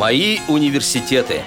Мои 0.00 0.38
университеты. 0.48 1.42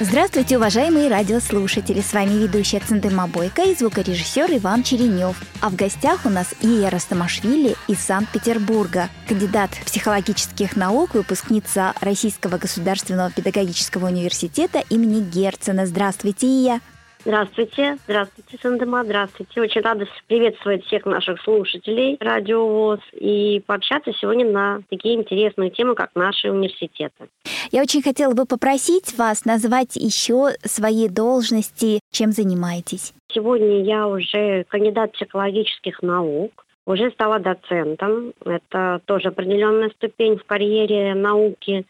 Здравствуйте, 0.00 0.56
уважаемые 0.56 1.08
радиослушатели! 1.08 2.00
С 2.00 2.12
вами 2.12 2.34
ведущая 2.42 2.80
Центыма 2.80 3.28
Бойко 3.28 3.62
и 3.62 3.76
звукорежиссер 3.76 4.50
Иван 4.56 4.82
Черенев. 4.82 5.40
А 5.60 5.70
в 5.70 5.76
гостях 5.76 6.26
у 6.26 6.28
нас 6.28 6.52
Ия 6.60 6.90
Растамашвили 6.90 7.76
из 7.86 8.00
Санкт-Петербурга, 8.00 9.08
кандидат 9.28 9.70
психологических 9.86 10.74
наук, 10.74 11.14
выпускница 11.14 11.94
Российского 12.00 12.58
государственного 12.58 13.30
педагогического 13.30 14.08
университета 14.08 14.82
имени 14.90 15.20
Герцена. 15.20 15.86
Здравствуйте, 15.86 16.48
Ия! 16.48 16.80
Здравствуйте, 17.26 17.96
здравствуйте, 18.04 18.58
Сандема, 18.60 19.02
здравствуйте. 19.02 19.62
Очень 19.62 19.80
рада 19.80 20.06
приветствовать 20.26 20.84
всех 20.84 21.06
наших 21.06 21.40
слушателей 21.40 22.18
Радио 22.20 22.66
ВОЗ 22.68 23.00
и 23.12 23.62
пообщаться 23.66 24.12
сегодня 24.12 24.44
на 24.50 24.82
такие 24.90 25.14
интересные 25.14 25.70
темы, 25.70 25.94
как 25.94 26.10
наши 26.14 26.50
университеты. 26.50 27.30
Я 27.72 27.80
очень 27.80 28.02
хотела 28.02 28.34
бы 28.34 28.44
попросить 28.44 29.16
вас 29.16 29.46
назвать 29.46 29.96
еще 29.96 30.50
свои 30.64 31.08
должности, 31.08 32.00
чем 32.12 32.30
занимаетесь. 32.30 33.14
Сегодня 33.32 33.82
я 33.84 34.06
уже 34.06 34.64
кандидат 34.64 35.12
психологических 35.12 36.02
наук, 36.02 36.66
уже 36.84 37.10
стала 37.12 37.38
доцентом. 37.38 38.34
Это 38.44 39.00
тоже 39.06 39.28
определенная 39.28 39.88
ступень 39.96 40.36
в 40.36 40.44
карьере 40.44 41.14
науки. 41.14 41.86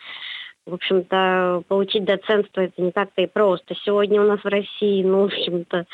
В 0.66 0.72
общем-то, 0.72 1.62
получить 1.68 2.04
доцентство 2.04 2.62
это 2.62 2.80
не 2.80 2.90
так-то 2.90 3.20
и 3.20 3.26
просто. 3.26 3.74
Сегодня 3.84 4.22
у 4.22 4.26
нас 4.26 4.40
в 4.40 4.48
России, 4.48 5.02
ну, 5.02 5.22
в 5.22 5.24
общем-то, 5.26 5.84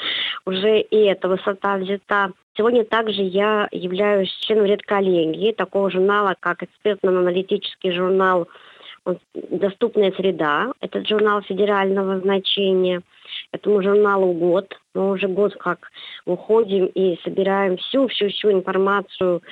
уже 0.46 0.80
и 0.80 0.96
эта 1.06 1.26
высота 1.28 1.76
взята. 1.76 2.30
Сегодня 2.56 2.84
также 2.84 3.22
я 3.22 3.66
являюсь 3.72 4.30
членом 4.46 4.66
редколлегии 4.66 5.52
такого 5.52 5.90
журнала, 5.90 6.36
как 6.38 6.62
экспертно-аналитический 6.62 7.90
журнал 7.90 8.48
«Доступная 9.34 10.12
среда». 10.12 10.72
Этот 10.80 11.08
журнал 11.08 11.42
федерального 11.42 12.20
значения. 12.20 13.02
Этому 13.50 13.82
журналу 13.82 14.32
год. 14.34 14.78
Мы 14.94 15.10
уже 15.10 15.26
год 15.26 15.56
как 15.56 15.90
выходим 16.26 16.86
и 16.86 17.18
собираем 17.24 17.76
всю-всю-всю 17.76 18.52
информацию 18.52 19.42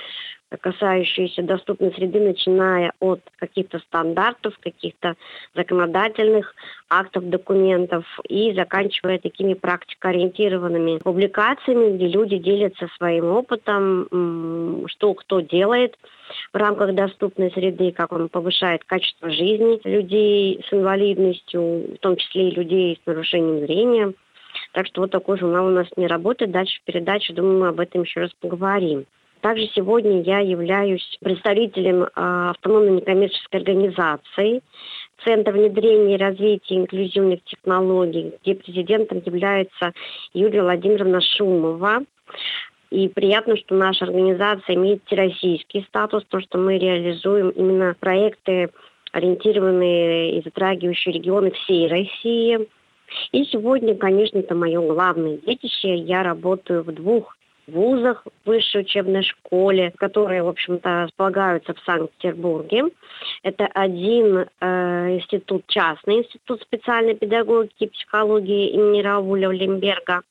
касающиеся 0.57 1.43
доступной 1.43 1.93
среды, 1.93 2.21
начиная 2.21 2.93
от 3.01 3.21
каких-то 3.37 3.79
стандартов, 3.81 4.59
каких-то 4.59 5.15
законодательных 5.55 6.55
актов, 6.89 7.29
документов 7.29 8.05
и 8.29 8.53
заканчивая 8.55 9.19
такими 9.19 9.55
практикоориентированными 9.55 10.99
публикациями, 10.99 11.97
где 11.97 12.09
люди 12.09 12.39
делятся 12.39 12.89
своим 12.97 13.27
опытом, 13.27 14.87
что 14.89 15.15
кто 15.15 15.41
делает 15.41 15.97
в 16.53 16.57
рамках 16.57 16.95
доступной 16.95 17.51
среды, 17.53 17.93
как 17.93 18.13
он 18.13 18.29
повышает 18.29 18.85
качество 18.85 19.31
жизни 19.31 19.81
людей 19.85 20.65
с 20.69 20.73
инвалидностью, 20.73 21.95
в 21.95 21.99
том 21.99 22.17
числе 22.17 22.49
и 22.49 22.55
людей 22.55 23.01
с 23.03 23.07
нарушением 23.07 23.67
зрения. 23.67 24.15
Так 24.73 24.87
что 24.87 25.03
вот 25.03 25.11
такой 25.11 25.39
журнал 25.39 25.67
у 25.67 25.71
нас 25.71 25.87
не 25.97 26.07
работает. 26.07 26.51
Дальше 26.51 26.81
в 26.81 26.85
передаче, 26.85 27.33
думаю, 27.33 27.59
мы 27.61 27.69
об 27.69 27.81
этом 27.81 28.03
еще 28.03 28.21
раз 28.21 28.31
поговорим. 28.41 29.05
Также 29.41 29.69
сегодня 29.75 30.23
я 30.23 30.41
являюсь 30.41 31.17
представителем 31.21 32.09
а, 32.15 32.51
автономной 32.51 32.97
некоммерческой 32.97 33.61
организации 33.61 34.63
Центр 35.25 35.53
внедрения 35.53 36.15
и 36.15 36.19
развития 36.19 36.77
инклюзивных 36.77 37.43
технологий, 37.45 38.33
где 38.43 38.55
президентом 38.55 39.23
является 39.25 39.93
Юлия 40.33 40.63
Владимировна 40.63 41.21
Шумова. 41.21 42.05
И 42.91 43.09
приятно, 43.09 43.57
что 43.57 43.75
наша 43.75 44.07
организация 44.07 44.75
имеет 44.77 45.03
всероссийский 45.05 45.85
статус, 45.89 46.25
то, 46.29 46.41
что 46.41 46.59
мы 46.59 46.79
реализуем 46.79 47.51
именно 47.51 47.95
проекты, 47.99 48.71
ориентированные 49.13 50.39
и 50.39 50.43
затрагивающие 50.43 51.15
регионы 51.15 51.51
всей 51.51 51.89
России. 51.89 52.69
И 53.33 53.45
сегодня, 53.45 53.95
конечно, 53.95 54.39
это 54.39 54.55
мое 54.55 54.81
главное 54.81 55.39
детище. 55.39 55.97
Я 55.97 56.23
работаю 56.23 56.83
в 56.83 56.93
двух 56.93 57.38
вузах, 57.69 58.27
высшей 58.45 58.83
учебной 58.83 59.23
школе, 59.23 59.93
которые, 59.97 60.43
в 60.43 60.49
общем-то, 60.49 61.05
располагаются 61.05 61.75
в 61.75 61.81
Санкт-Петербурге. 61.81 62.85
Это 63.43 63.67
один 63.67 64.47
э, 64.61 65.17
институт, 65.17 65.65
частный 65.67 66.19
институт 66.19 66.63
специальной 66.63 67.15
педагогики 67.15 67.85
и 67.85 67.89
психологии 67.89 68.71
имени 68.71 69.03
Рауля 69.03 69.51
Лемберга. 69.51 70.23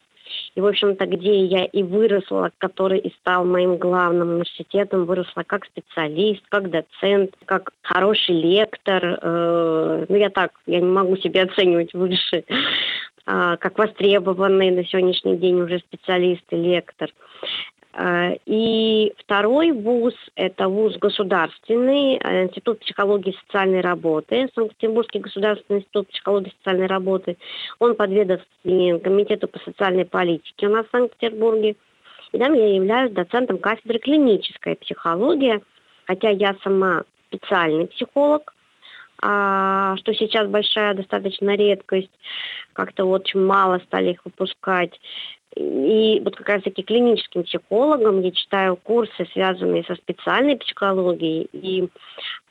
И, 0.55 0.61
в 0.61 0.65
общем-то, 0.65 1.05
где 1.05 1.45
я 1.45 1.65
и 1.65 1.83
выросла, 1.83 2.51
который 2.57 2.99
и 2.99 3.13
стал 3.19 3.45
моим 3.45 3.77
главным 3.77 4.29
университетом, 4.29 5.05
выросла 5.05 5.43
как 5.45 5.65
специалист, 5.65 6.41
как 6.49 6.69
доцент, 6.69 7.31
как 7.45 7.71
хороший 7.81 8.35
лектор. 8.35 9.19
Э, 9.21 10.05
ну, 10.09 10.16
я 10.16 10.29
так, 10.29 10.51
я 10.66 10.79
не 10.79 10.89
могу 10.89 11.17
себя 11.17 11.43
оценивать 11.43 11.93
выше. 11.93 12.43
А, 13.29 13.57
как 13.57 13.77
востребованный 13.77 14.71
на 14.71 14.85
сегодняшний 14.85 15.35
день 15.35 15.61
уже 15.61 15.79
специалист 15.79 16.43
и 16.51 16.55
лектор. 16.55 17.09
А, 18.00 18.34
и 18.46 19.12
второй 19.18 19.72
вуз– 19.72 20.13
это 20.35 20.69
вуз 20.69 20.96
государственный, 20.97 22.19
а, 22.24 22.44
Институт 22.44 22.80
психологии 22.81 23.31
и 23.31 23.38
социальной 23.47 23.81
работы, 23.81 24.47
Санкт-Петербургский 24.53 25.18
государственный 25.18 25.80
институт 25.80 26.08
психологии 26.09 26.50
и 26.50 26.58
социальной 26.59 26.85
работы. 26.85 27.38
Он 27.80 27.96
подведомственен 27.96 29.00
Комитету 29.00 29.47
по 29.47 29.58
социальной 29.59 30.06
политике 30.06 30.68
у 30.68 30.72
нас 30.74 30.85
в 30.85 30.91
Санкт-Петербурге. 30.91 31.75
И 32.34 32.38
там 32.38 32.53
я 32.53 32.75
являюсь 32.75 33.13
доцентом 33.13 33.58
кафедры 33.58 33.97
клинической 33.97 34.75
психологии, 34.75 35.59
хотя 36.06 36.29
я 36.29 36.56
сама 36.64 37.03
специальный 37.29 37.88
психолог, 37.88 38.53
а, 39.24 39.97
что 39.97 40.14
сейчас 40.14 40.47
большая 40.47 40.94
достаточно 40.94 41.56
редкость, 41.56 42.12
как-то 42.74 43.06
очень 43.06 43.44
мало 43.44 43.79
стали 43.79 44.12
их 44.12 44.24
выпускать. 44.24 45.00
И 45.56 46.22
вот 46.24 46.35
как 46.35 46.50
раз-таки 46.50 46.84
клиническим 46.84 47.44
психологом 47.44 48.22
я 48.22 48.31
читаю 48.31 48.75
курсы, 48.75 49.25
связанные 49.34 49.84
со 49.85 49.96
специальной 49.96 50.58
психологией 50.58 51.47
и 51.53 51.88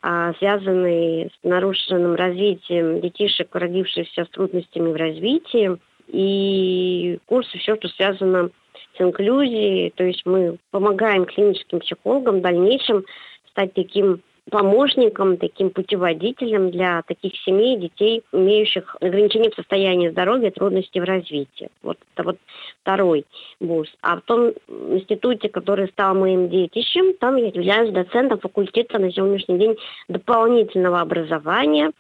а, 0.03 0.33
связанные 0.35 1.29
с 1.29 1.33
нарушенным 1.43 2.15
развитием 2.15 3.01
детишек, 3.01 3.55
родившихся 3.55 4.25
с 4.25 4.29
трудностями 4.31 4.93
в 4.93 4.97
развитии. 4.97 5.77
И 6.09 7.19
курсы, 7.27 7.59
все, 7.59 7.77
что 7.77 7.89
связано 7.89 8.51
с 8.97 9.01
инклюзией, 9.01 9.91
то 9.91 10.05
есть 10.05 10.23
мы 10.25 10.59
помогаем 10.71 11.27
клиническим 11.27 11.81
психологам 11.81 12.39
в 12.39 12.43
дальнейшем 12.43 13.05
стать 13.51 13.75
таким 13.75 14.23
помощником, 14.51 15.37
таким 15.37 15.71
путеводителем 15.71 16.71
для 16.71 17.03
таких 17.03 17.35
семей, 17.43 17.77
детей, 17.77 18.23
имеющих 18.33 18.97
ограничения 19.01 19.51
в 19.51 19.55
состоянии 19.55 20.09
здоровья, 20.09 20.51
трудности 20.51 20.99
в 20.99 21.05
развитии. 21.05 21.69
Вот 21.83 21.99
это 22.15 22.23
вот 22.23 22.39
второй 22.83 23.25
вуз. 23.61 23.89
А 24.03 24.17
в 24.17 24.21
том 24.23 24.53
институте, 24.69 25.49
который 25.49 25.89
стал 25.89 26.15
моим 26.15 26.49
детищем, 26.49 27.15
там 27.15 27.37
я 27.37 27.47
являюсь 27.49 27.91
доцентом 27.91 28.39
факультета 28.39 28.99
на 28.99 29.13
сегодняшний 29.13 29.59
день 29.59 29.77
дополнительного 30.09 31.01
образования. 31.01 31.91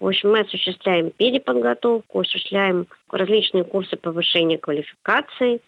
В 0.00 0.06
общем, 0.06 0.32
мы 0.32 0.40
осуществляем 0.40 1.10
переподготовку, 1.10 2.20
осуществляем 2.20 2.86
различные 3.10 3.64
курсы 3.64 3.96
повышения 3.96 4.58
квалификации, 4.58 5.60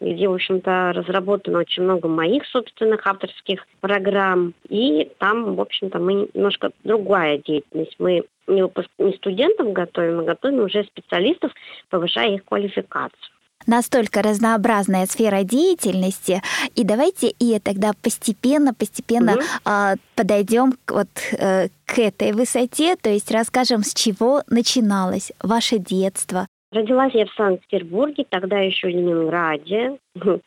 где, 0.00 0.28
в 0.28 0.34
общем-то, 0.34 0.92
разработано 0.94 1.58
очень 1.58 1.82
много 1.82 2.08
моих 2.08 2.46
собственных 2.46 3.06
авторских 3.06 3.66
программ. 3.80 4.54
И 4.68 5.10
там, 5.18 5.54
в 5.54 5.60
общем-то, 5.60 5.98
мы 5.98 6.28
немножко 6.34 6.70
другая 6.84 7.38
деятельность. 7.38 7.96
Мы 7.98 8.24
не, 8.46 8.62
выпуск... 8.62 8.88
не 8.98 9.12
студентов 9.14 9.72
готовим, 9.72 10.20
а 10.20 10.24
готовим 10.24 10.64
уже 10.64 10.84
специалистов, 10.84 11.52
повышая 11.90 12.34
их 12.34 12.44
квалификацию 12.44 13.30
настолько 13.66 14.22
разнообразная 14.22 15.06
сфера 15.06 15.42
деятельности. 15.42 16.42
И 16.74 16.84
давайте 16.84 17.28
и 17.28 17.58
тогда 17.58 17.92
постепенно, 18.02 18.74
постепенно 18.74 19.34
угу. 19.34 19.42
э, 19.66 19.96
подойдем 20.16 20.72
к, 20.84 20.92
вот, 20.92 21.08
э, 21.32 21.68
к 21.84 21.98
этой 21.98 22.32
высоте, 22.32 22.96
то 22.96 23.10
есть 23.10 23.30
расскажем, 23.30 23.82
с 23.82 23.94
чего 23.94 24.42
начиналось 24.48 25.32
ваше 25.42 25.78
детство, 25.78 26.46
Родилась 26.72 27.12
я 27.14 27.26
в 27.26 27.34
Санкт-Петербурге, 27.34 28.24
тогда 28.28 28.60
еще 28.60 28.86
в 28.86 28.90
Ленинграде. 28.90 29.98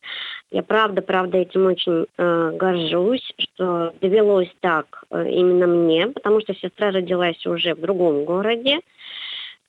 Я 0.52 0.64
правда, 0.64 1.02
правда 1.02 1.40
этим 1.40 1.66
очень 1.66 2.06
э, 2.16 2.52
горжусь, 2.56 3.34
что 3.38 3.92
довелось 4.00 4.52
так 4.62 5.04
э, 5.10 5.30
именно 5.30 5.68
мне, 5.68 6.08
потому 6.08 6.40
что 6.42 6.54
сестра 6.54 6.92
родилась 6.92 7.44
уже 7.46 7.74
в 7.74 7.82
другом 7.82 8.24
городе. 8.24 8.80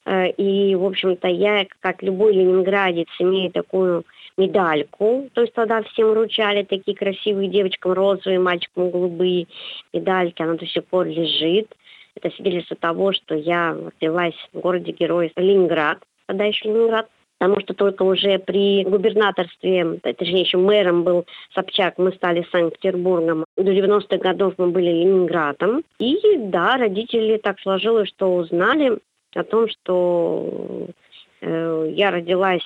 Э, 0.05 0.29
и, 0.31 0.77
в 0.77 0.85
общем-то, 0.85 1.27
я, 1.27 1.67
как 1.81 2.03
любой 2.03 2.35
ленинградец, 2.35 3.09
имею 3.19 3.51
такую 3.51 4.05
медальку. 4.37 5.29
То 5.33 5.41
есть 5.41 5.55
тогда 5.55 5.83
всем 5.83 6.11
вручали 6.11 6.63
такие 6.63 6.97
красивые 6.97 7.49
девочкам 7.49 7.93
розовые, 7.93 8.39
мальчикам 8.39 8.91
голубые 8.91 9.49
медальки. 9.93 10.43
Она 10.43 10.55
до 10.55 10.67
сих 10.67 10.85
пор 10.85 11.07
лежит. 11.07 11.75
Это 12.15 12.31
свидетельство 12.31 12.77
того, 12.77 13.13
что 13.13 13.35
я 13.35 13.75
родилась 13.75 14.37
в 14.53 14.61
городе-герой 14.61 15.33
Ленинград 15.35 15.99
тогда 16.27 16.45
еще 16.45 16.69
Ленинград. 16.69 17.09
потому 17.39 17.61
что 17.61 17.75
только 17.75 18.03
уже 18.05 18.39
при 18.39 18.85
губернаторстве, 18.85 19.99
точнее 20.03 20.43
еще 20.43 20.57
мэром 20.57 21.03
был 21.03 21.27
Собчак, 21.55 21.99
мы 21.99 22.13
стали 22.13 22.47
Санкт-Петербургом. 22.51 23.45
До 23.57 23.73
90-х 23.73 24.17
годов 24.19 24.55
мы 24.57 24.69
были 24.69 24.91
Ленинградом. 24.91 25.83
И 25.99 26.19
да, 26.39 26.77
родители 26.77 27.37
так 27.39 27.61
сложилось, 27.61 28.09
что 28.09 28.35
узнали 28.35 28.99
о 29.35 29.45
том, 29.45 29.69
что 29.69 30.87
э, 31.41 31.93
я 31.95 32.11
родилась 32.11 32.65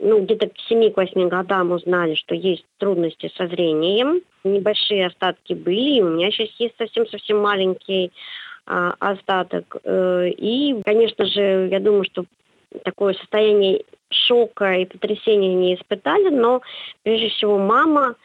ну, 0.00 0.22
где-то 0.22 0.48
к 0.48 0.52
7-8 0.70 1.28
годам 1.28 1.70
узнали, 1.70 2.14
что 2.14 2.34
есть 2.34 2.64
трудности 2.78 3.30
со 3.36 3.46
зрением. 3.46 4.22
Небольшие 4.42 5.06
остатки 5.06 5.52
были, 5.52 5.98
и 5.98 6.02
у 6.02 6.10
меня 6.10 6.30
сейчас 6.30 6.48
есть 6.58 6.74
совсем-совсем 6.78 7.38
маленький 7.38 8.10
а, 8.66 8.94
остаток. 8.98 9.76
Э, 9.84 10.28
и, 10.28 10.80
конечно 10.82 11.26
же, 11.26 11.68
я 11.70 11.78
думаю, 11.78 12.04
что 12.04 12.24
такое 12.84 13.14
состояние 13.14 13.84
шока 14.10 14.74
и 14.74 14.84
потрясения 14.84 15.54
не 15.54 15.74
испытали, 15.74 16.28
но 16.28 16.62
прежде 17.02 17.28
всего 17.30 17.58
мама, 17.58 18.16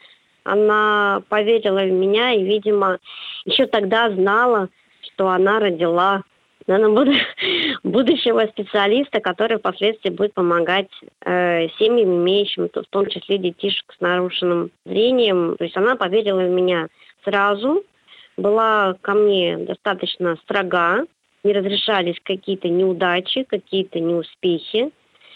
она 0.44 1.22
поверила 1.28 1.80
в 1.80 1.90
меня 1.90 2.32
и, 2.32 2.44
видимо, 2.44 2.98
еще 3.44 3.66
тогда 3.66 4.10
знала, 4.10 4.68
что 5.02 5.28
она 5.28 5.60
родила 5.60 6.22
наверное, 6.68 7.26
будущего 7.82 8.46
специалиста, 8.46 9.20
который 9.20 9.58
впоследствии 9.58 10.10
будет 10.10 10.34
помогать 10.34 10.90
э, 11.24 11.68
семьям, 11.78 12.22
имеющим 12.22 12.68
в 12.72 12.86
том 12.90 13.06
числе 13.06 13.38
детишек 13.38 13.92
с 13.96 14.00
нарушенным 14.00 14.70
зрением. 14.84 15.56
То 15.56 15.64
есть 15.64 15.76
она 15.76 15.96
поверила 15.96 16.40
в 16.40 16.50
меня 16.50 16.88
сразу, 17.24 17.82
была 18.36 18.94
ко 19.00 19.14
мне 19.14 19.56
достаточно 19.56 20.36
строга, 20.44 21.04
не 21.48 21.54
разрешались 21.54 22.16
какие-то 22.22 22.68
неудачи, 22.68 23.44
какие-то 23.44 24.00
неуспехи. 24.00 24.90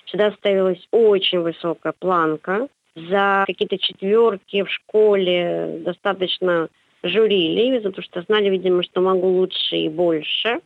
Всегда 0.05 0.31
ставилась 0.33 0.87
очень 0.91 1.41
высокая 1.41 1.95
планка. 1.99 2.69
За 2.95 3.45
какие-то 3.47 3.79
четверки 3.79 4.63
в 4.63 4.71
школе 4.71 5.81
достаточно 5.85 6.69
журили, 7.03 7.79
потому 7.79 8.03
что 8.03 8.23
знали, 8.23 8.51
видимо, 8.51 8.83
что 8.83 9.01
могу 9.01 9.29
лучше 9.29 9.77
и 9.77 9.89
больше. 9.89 10.61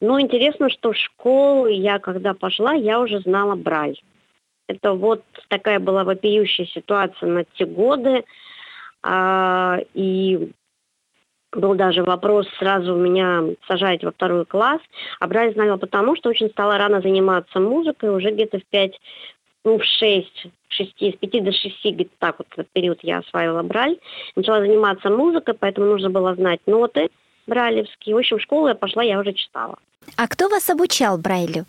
Но 0.00 0.20
интересно, 0.20 0.70
что 0.70 0.92
в 0.92 0.96
школу 0.96 1.66
я, 1.66 1.98
когда 1.98 2.34
пошла, 2.34 2.72
я 2.72 3.00
уже 3.00 3.18
знала 3.20 3.56
Брайль. 3.56 4.00
Это 4.68 4.92
вот 4.92 5.24
такая 5.48 5.80
была 5.80 6.04
вопиющая 6.04 6.66
ситуация 6.66 7.28
на 7.28 7.44
те 7.44 7.66
годы. 7.66 8.24
А, 9.02 9.80
и 9.94 10.52
был 11.52 11.74
даже 11.74 12.02
вопрос 12.02 12.46
сразу 12.58 12.94
меня 12.94 13.44
сажать 13.68 14.02
во 14.04 14.10
второй 14.10 14.44
класс. 14.44 14.80
А 15.20 15.26
Брайль 15.26 15.52
знала 15.54 15.76
потому, 15.76 16.16
что 16.16 16.30
очень 16.30 16.50
стала 16.50 16.78
рано 16.78 17.00
заниматься 17.00 17.60
музыкой, 17.60 18.14
уже 18.14 18.30
где-то 18.30 18.58
в 18.58 18.64
пять, 18.66 18.98
ну, 19.64 19.78
в 19.78 19.84
шесть, 19.84 20.46
шести, 20.68 21.12
с 21.12 21.16
пяти 21.16 21.40
до 21.40 21.52
шести, 21.52 21.92
где-то 21.92 22.12
так 22.18 22.36
вот 22.38 22.48
этот 22.52 22.68
период 22.70 22.98
я 23.02 23.18
осваивала 23.18 23.62
Брайль. 23.62 24.00
Начала 24.34 24.60
заниматься 24.60 25.10
музыкой, 25.10 25.54
поэтому 25.54 25.88
нужно 25.88 26.10
было 26.10 26.34
знать 26.34 26.60
ноты 26.66 27.10
брайлевские. 27.46 28.14
В 28.14 28.18
общем, 28.18 28.38
в 28.38 28.42
школу 28.42 28.68
я 28.68 28.74
пошла, 28.74 29.02
я 29.02 29.18
уже 29.18 29.32
читала. 29.32 29.76
А 30.16 30.28
кто 30.28 30.48
вас 30.48 30.68
обучал 30.70 31.18
Брайлю? 31.18 31.64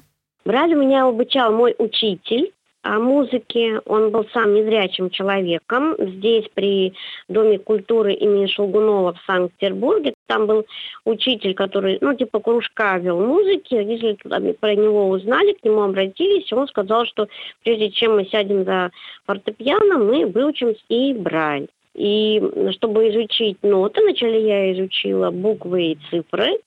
Брайлю 0.46 0.78
меня 0.78 1.06
обучал 1.06 1.52
мой 1.54 1.76
учитель 1.78 2.52
о 2.84 3.00
музыке. 3.00 3.80
Он 3.86 4.12
был 4.12 4.26
сам 4.34 4.54
незрячим 4.54 5.10
человеком. 5.10 5.96
Здесь 5.98 6.46
при 6.54 6.94
Доме 7.30 7.58
культуры 7.58 8.14
имени 8.14 8.48
Шелгунова 8.48 9.14
в 9.14 9.22
Санкт-Петербурге. 9.26 10.14
Там 10.28 10.46
был 10.46 10.66
учитель, 11.06 11.56
который, 11.56 11.98
ну, 12.02 12.14
типа 12.14 12.40
кружка 12.40 12.98
вел 12.98 13.20
музыки. 13.20 13.76
Родители 13.76 14.18
про 14.54 14.76
него 14.76 15.10
узнали, 15.10 15.54
к 15.54 15.64
нему 15.64 15.82
обратились. 15.82 16.52
Он 16.54 16.68
сказал, 16.68 17.06
что 17.06 17.28
прежде 17.64 17.90
чем 17.90 18.16
мы 18.16 18.26
сядем 18.26 18.66
за 18.66 18.92
фортепиано, 19.26 19.98
мы 19.98 20.26
выучим 20.26 20.76
и 20.90 21.14
брайль. 21.14 21.70
И 21.96 22.42
чтобы 22.72 23.10
изучить 23.10 23.58
ноты, 23.62 24.02
вначале 24.02 24.46
я 24.46 24.74
изучила 24.74 25.32
буквы 25.32 25.92
и 25.92 25.98
цифры, 26.10 26.58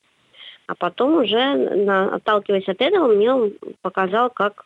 а 0.66 0.74
потом 0.76 1.16
уже, 1.16 1.54
на, 1.54 2.14
отталкиваясь 2.14 2.68
от 2.68 2.80
этого, 2.80 3.08
мне 3.08 3.32
он 3.32 3.52
показал, 3.82 4.30
как 4.30 4.64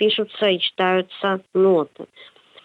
пишутся 0.00 0.46
и 0.46 0.58
читаются 0.58 1.42
ноты. 1.52 2.06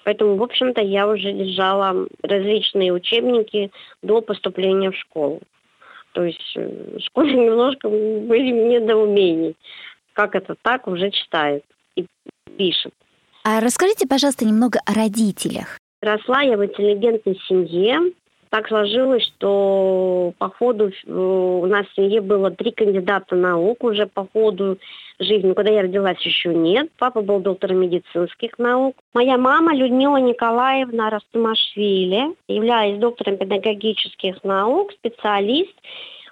Поэтому, 0.05 0.37
в 0.37 0.43
общем-то, 0.43 0.81
я 0.81 1.05
уже 1.07 1.33
держала 1.33 2.07
различные 2.23 2.93
учебники 2.93 3.71
до 4.01 4.21
поступления 4.21 4.91
в 4.91 4.95
школу. 4.95 5.41
То 6.13 6.23
есть 6.23 6.53
э, 6.55 6.97
в 6.97 7.01
школе 7.01 7.33
немножко 7.45 7.89
были 7.89 8.51
недоумений, 8.51 9.55
как 10.13 10.35
это 10.35 10.55
так 10.61 10.87
уже 10.87 11.11
читает 11.11 11.65
и 11.97 12.05
пишет. 12.57 12.93
А 13.43 13.59
расскажите, 13.59 14.07
пожалуйста, 14.07 14.45
немного 14.45 14.79
о 14.85 14.93
родителях. 14.93 15.77
Росла 16.01 16.41
я 16.41 16.57
в 16.57 16.63
интеллигентной 16.63 17.37
семье 17.47 18.13
так 18.55 18.69
сложилось, 18.69 19.25
что 19.25 20.33
по 20.37 20.47
ходу 20.47 20.87
э, 20.87 21.11
у 21.11 21.65
нас 21.65 21.85
в 21.87 21.95
семье 21.95 22.21
было 22.21 22.51
три 22.51 22.71
кандидата 22.71 23.35
наук 23.35 23.83
уже 23.83 24.07
по 24.07 24.29
ходу 24.31 24.77
жизни. 25.19 25.51
Когда 25.51 25.71
я 25.71 25.81
родилась, 25.81 26.21
еще 26.21 26.55
нет. 26.55 26.89
Папа 26.97 27.21
был 27.21 27.41
доктором 27.41 27.81
медицинских 27.81 28.57
наук. 28.57 28.95
Моя 29.13 29.37
мама 29.37 29.75
Людмила 29.75 30.21
Николаевна 30.21 31.09
Растамашвили, 31.09 32.33
являясь 32.47 32.97
доктором 32.97 33.35
педагогических 33.35 34.41
наук, 34.45 34.93
специалист 34.93 35.75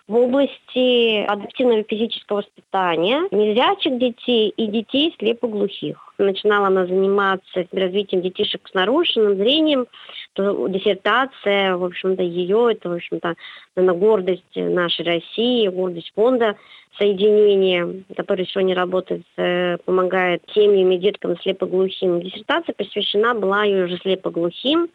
в 0.08 0.16
области 0.16 1.24
адаптивного 1.26 1.84
физического 1.84 2.38
воспитания 2.38 3.22
незрячих 3.32 3.98
детей 3.98 4.50
и 4.50 4.68
детей 4.68 5.16
слепоглухих. 5.18 6.14
Начинала 6.18 6.68
она 6.68 6.86
заниматься 6.86 7.66
развитием 7.72 8.22
детишек 8.22 8.68
с 8.68 8.74
нарушенным 8.74 9.38
зрением, 9.38 9.88
то 10.34 10.68
диссертация, 10.68 11.78
в 11.78 11.84
общем-то, 11.84 12.24
ее, 12.24 12.70
это, 12.72 12.90
в 12.90 12.94
общем-то, 12.94 13.36
наверное, 13.76 14.00
гордость 14.00 14.56
нашей 14.56 15.06
России, 15.06 15.68
гордость 15.68 16.12
фонда 16.16 16.56
соединения, 16.98 18.04
который 18.16 18.46
сегодня 18.46 18.76
работает, 18.76 19.24
э, 19.38 19.78
помогает 19.86 20.44
семьям 20.54 20.92
и 20.92 20.98
деткам 20.98 21.38
слепоглухим. 21.40 22.22
Диссертация 22.22 22.74
посвящена 22.74 23.34
была 23.34 23.64
ее 23.64 23.86
уже 23.86 23.98
слепоглухим. 23.98 24.90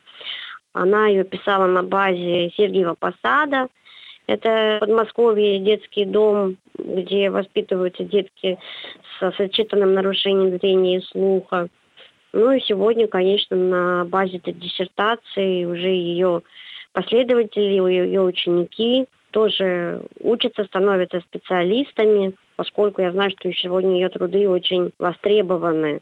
Она 0.73 1.07
ее 1.07 1.25
писала 1.25 1.67
на 1.67 1.83
базе 1.83 2.51
Сергеева 2.57 2.95
Посада, 2.99 3.69
это 4.29 4.77
Подмосковье 4.81 5.59
детский 5.59 6.05
дом, 6.05 6.59
где 6.77 7.31
воспитываются 7.31 8.05
детки 8.05 8.59
с 9.19 9.33
сочетанным 9.37 9.95
нарушением 9.95 10.59
зрения 10.59 10.99
и 10.99 11.03
слуха. 11.03 11.69
Ну 12.33 12.53
и 12.53 12.61
сегодня, 12.61 13.09
конечно, 13.09 13.57
на 13.57 14.05
базе 14.05 14.37
этой 14.37 14.53
диссертации 14.53 15.65
уже 15.65 15.89
ее 15.89 16.43
последователи, 16.93 17.81
ее 17.91 18.23
ученики 18.23 19.07
тоже 19.31 20.03
учатся, 20.21 20.65
становятся 20.65 21.21
специалистами, 21.21 22.35
поскольку 22.57 23.03
я 23.03 23.13
знаю, 23.13 23.31
что 23.31 23.53
сегодня 23.53 23.95
ее 23.95 24.09
труды 24.09 24.49
очень 24.49 24.93
востребованы, 24.99 26.01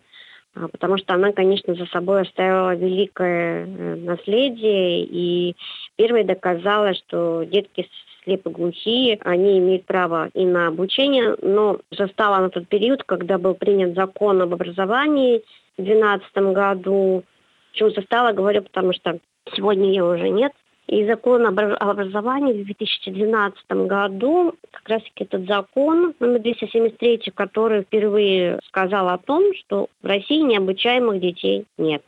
а, 0.54 0.68
потому 0.68 0.96
что 0.96 1.14
она, 1.14 1.32
конечно, 1.32 1.74
за 1.74 1.86
собой 1.86 2.22
оставила 2.22 2.74
великое 2.74 3.66
э, 3.66 3.94
наследие 3.96 5.04
и 5.04 5.56
первой 5.96 6.24
доказала, 6.24 6.94
что 6.94 7.44
детки 7.44 7.88
слепоглухие, 8.26 9.18
они 9.22 9.58
имеют 9.58 9.86
право 9.86 10.28
и 10.34 10.44
на 10.44 10.66
обучение, 10.66 11.36
но 11.40 11.78
застала 11.90 12.40
на 12.40 12.50
тот 12.50 12.68
период, 12.68 13.04
когда 13.04 13.38
был 13.38 13.54
принят 13.54 13.94
закон 13.94 14.42
об 14.42 14.52
образовании 14.52 15.42
в 15.78 15.82
2012 15.82 16.36
году. 16.52 17.24
Почему 17.70 17.90
застала, 17.90 18.32
говорю, 18.32 18.62
потому 18.62 18.92
что 18.92 19.18
сегодня 19.54 19.88
ее 19.88 20.04
уже 20.04 20.28
нет. 20.28 20.52
И 20.88 21.04
закон 21.04 21.46
об 21.46 21.58
образовании 21.58 22.62
в 22.62 22.66
2012 22.66 23.86
году, 23.86 24.54
как 24.70 24.88
раз 24.88 25.02
таки 25.02 25.24
этот 25.24 25.46
закон 25.46 26.14
номер 26.20 26.40
273, 26.40 27.32
который 27.34 27.82
впервые 27.82 28.60
сказал 28.68 29.08
о 29.08 29.18
том, 29.18 29.42
что 29.54 29.88
в 30.02 30.06
России 30.06 30.40
необучаемых 30.42 31.20
детей 31.20 31.64
нет 31.76 32.02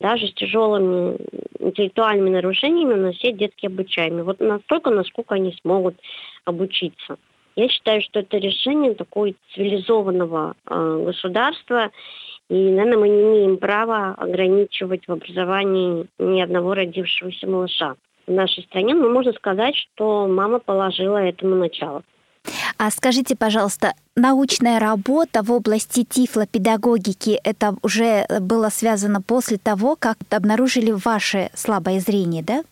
даже 0.00 0.28
с 0.28 0.34
тяжелыми 0.34 1.16
интеллектуальными 1.58 2.30
нарушениями, 2.30 2.94
но 2.94 3.12
все 3.12 3.32
детки 3.32 3.66
обучаемые. 3.66 4.24
Вот 4.24 4.40
настолько, 4.40 4.90
насколько 4.90 5.34
они 5.34 5.56
смогут 5.60 5.96
обучиться. 6.44 7.16
Я 7.56 7.68
считаю, 7.68 8.02
что 8.02 8.20
это 8.20 8.36
решение 8.36 8.94
такого 8.94 9.32
цивилизованного 9.54 10.54
э, 10.66 11.02
государства, 11.06 11.90
и, 12.48 12.54
наверное, 12.54 12.98
мы 12.98 13.08
не 13.08 13.22
имеем 13.22 13.56
права 13.56 14.14
ограничивать 14.18 15.08
в 15.08 15.12
образовании 15.12 16.06
ни 16.18 16.40
одного 16.40 16.74
родившегося 16.74 17.46
малыша. 17.48 17.96
В 18.26 18.32
нашей 18.32 18.64
стране, 18.64 18.94
но 18.94 19.08
можно 19.08 19.32
сказать, 19.32 19.74
что 19.74 20.26
мама 20.26 20.58
положила 20.58 21.16
этому 21.16 21.56
начало. 21.56 22.02
А 22.78 22.90
скажите, 22.90 23.36
пожалуйста, 23.36 23.94
научная 24.16 24.78
работа 24.78 25.42
в 25.42 25.50
области 25.50 26.04
тифлопедагогики, 26.04 27.40
это 27.42 27.74
уже 27.82 28.26
было 28.40 28.68
связано 28.68 29.22
после 29.22 29.56
того, 29.56 29.96
как 29.96 30.18
обнаружили 30.30 30.90
ваше 30.90 31.50
слабое 31.54 32.00
зрение, 32.00 32.42
да? 32.42 32.62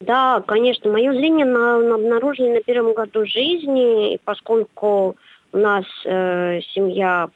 Да, 0.00 0.40
конечно. 0.46 0.92
Мое 0.92 1.12
зрение 1.12 1.46
на, 1.46 1.78
на 1.78 1.94
обнаружили 1.96 2.50
на 2.50 2.62
первом 2.62 2.94
году 2.94 3.26
жизни, 3.26 4.14
и 4.14 4.20
поскольку 4.24 5.16
У 5.50 5.56
нас 5.56 5.84
э, 6.04 6.60
семья, 6.74 7.30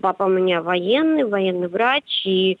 папа 0.00 0.22
у 0.24 0.28
меня 0.28 0.62
военный, 0.62 1.24
военный 1.24 1.68
врач, 1.68 2.22
и 2.24 2.58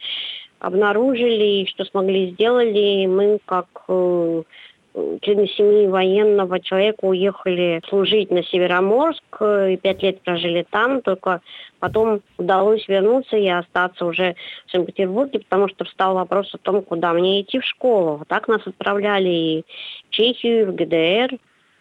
обнаружили, 0.58 1.64
что 1.66 1.84
смогли 1.86 2.32
сделали, 2.32 3.06
мы 3.06 3.38
как 3.46 3.66
э, 3.88 4.42
члены 5.22 5.46
семьи 5.48 5.86
военного 5.86 6.60
человека 6.60 7.04
уехали 7.04 7.80
служить 7.88 8.30
на 8.30 8.42
Североморск 8.42 9.22
и 9.40 9.76
пять 9.76 10.02
лет 10.02 10.20
прожили 10.20 10.66
там, 10.70 11.00
только 11.00 11.40
потом 11.80 12.20
удалось 12.36 12.86
вернуться 12.88 13.36
и 13.36 13.48
остаться 13.48 14.04
уже 14.04 14.36
в 14.66 14.70
Санкт-Петербурге, 14.70 15.40
потому 15.40 15.68
что 15.68 15.84
встал 15.84 16.14
вопрос 16.14 16.54
о 16.54 16.58
том, 16.58 16.82
куда 16.82 17.12
мне 17.12 17.40
идти 17.40 17.58
в 17.58 17.64
школу. 17.64 18.22
Так 18.28 18.48
нас 18.48 18.66
отправляли 18.66 19.28
и 19.28 19.64
в 20.08 20.10
Чехию, 20.10 20.62
и 20.62 20.64
в 20.64 20.74
ГДР, 20.74 21.38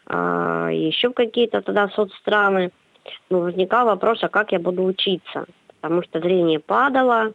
а, 0.08 0.70
еще 0.70 1.10
в 1.10 1.14
какие-то 1.14 1.62
тогда 1.62 1.90
соцстраны. 1.90 2.72
Но 3.30 3.42
возникал 3.42 3.88
вопрос, 3.88 4.24
а 4.24 4.30
как 4.30 4.52
я 4.52 4.60
буду 4.60 4.84
учиться? 4.84 5.46
Потому 5.82 6.04
что 6.04 6.20
зрение 6.20 6.60
падало, 6.60 7.34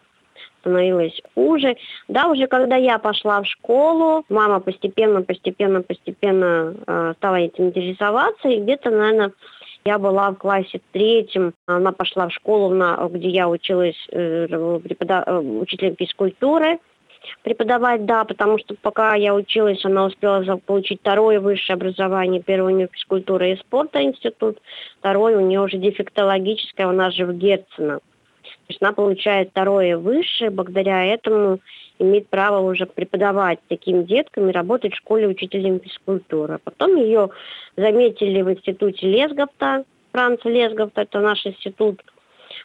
становилось 0.67 1.21
хуже. 1.35 1.77
Да, 2.09 2.29
уже 2.29 2.47
когда 2.49 2.77
я 2.77 2.99
пошла 2.99 3.41
в 3.41 3.47
школу, 3.47 4.25
мама 4.29 4.61
постепенно, 4.61 5.23
постепенно, 5.23 5.83
постепенно 5.83 6.75
э, 6.87 7.15
стала 7.17 7.37
этим 7.37 7.67
интересоваться, 7.67 8.49
и 8.49 8.61
где-то, 8.61 8.91
наверное, 8.91 9.33
я 9.85 9.99
была 9.99 10.33
в 10.33 10.37
классе 10.37 10.81
третьем, 10.93 11.55
она 11.67 11.93
пошла 11.93 12.29
в 12.29 12.33
школу, 12.33 12.75
на, 12.75 12.97
где 13.09 13.29
я 13.29 13.49
училась 13.49 13.97
э, 14.11 14.47
препода... 14.83 15.23
Э, 15.27 15.39
учителем 15.39 15.95
физкультуры 15.97 16.81
преподавать, 17.43 18.05
да, 18.07 18.25
потому 18.25 18.59
что 18.59 18.75
пока 18.81 19.15
я 19.15 19.35
училась, 19.35 19.85
она 19.85 20.05
успела 20.05 20.59
получить 20.59 21.01
второе 21.01 21.41
высшее 21.41 21.75
образование. 21.75 22.43
Первое 22.43 22.73
у 22.73 22.77
нее 22.77 22.89
физкультура 22.93 23.49
и 23.49 23.57
спорта 23.57 24.03
институт, 24.03 24.59
второе 25.01 25.37
у 25.37 25.41
нее 25.41 25.61
уже 25.61 25.77
дефектологическое, 25.77 26.87
у 26.87 26.93
нас 26.93 27.15
же 27.15 27.27
в 27.27 27.33
Герцена. 27.33 28.01
То 28.67 28.73
есть 28.73 28.83
она 28.83 28.93
получает 28.93 29.51
второе 29.51 29.97
высшее, 29.97 30.51
благодаря 30.51 31.05
этому 31.05 31.61
имеет 32.01 32.29
право 32.29 32.69
уже 32.69 32.85
преподавать 32.87 33.61
таким 33.69 34.05
деткам 34.05 34.49
и 34.49 34.53
работать 34.53 34.93
в 34.93 34.97
школе 34.97 35.29
учителем 35.29 35.81
физкультуры. 35.81 36.59
Потом 36.63 36.97
ее 36.97 37.31
заметили 37.77 38.43
в 38.43 38.51
институте 38.51 39.07
Лесгофта, 39.07 39.85
Франца 40.11 40.49
Лесгофта, 40.49 41.03
это 41.03 41.21
наш 41.21 41.47
институт 41.47 42.03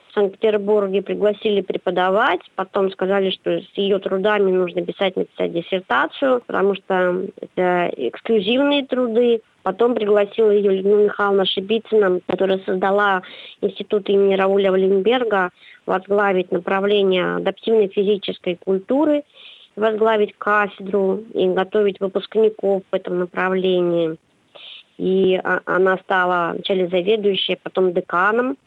в 0.10 0.14
Санкт-Петербурге, 0.14 1.02
пригласили 1.02 1.62
преподавать, 1.62 2.42
потом 2.56 2.92
сказали, 2.92 3.30
что 3.30 3.60
с 3.60 3.70
ее 3.76 4.00
трудами 4.00 4.52
нужно 4.52 4.84
писать, 4.84 5.16
написать 5.16 5.54
диссертацию, 5.54 6.42
потому 6.48 6.76
что 6.76 7.28
это 7.40 7.92
эксклюзивные 7.96 8.86
труды. 8.86 9.42
Потом 9.64 9.94
пригласила 9.94 10.50
ее 10.52 10.72
Людмила 10.72 11.04
Михайловна 11.04 11.46
Шибицына, 11.46 12.20
которая 12.28 12.60
создала 12.66 13.22
институт 13.62 14.10
имени 14.10 14.36
Рауля 14.36 14.72
Валенберга, 14.72 15.52
возглавить 15.86 16.52
направление 16.52 17.36
адаптивной 17.36 17.88
физической 17.88 18.56
культуры, 18.56 19.24
возглавить 19.76 20.34
кафедру 20.38 21.24
и 21.34 21.48
готовить 21.48 22.00
выпускников 22.00 22.84
в 22.90 22.96
этом 22.96 23.20
направлении. 23.20 24.18
И 24.98 25.40
а, 25.44 25.62
она 25.66 25.98
стала 25.98 26.52
вначале 26.54 26.88
заведующей, 26.88 27.58
потом 27.62 27.94
деканом 27.94 28.58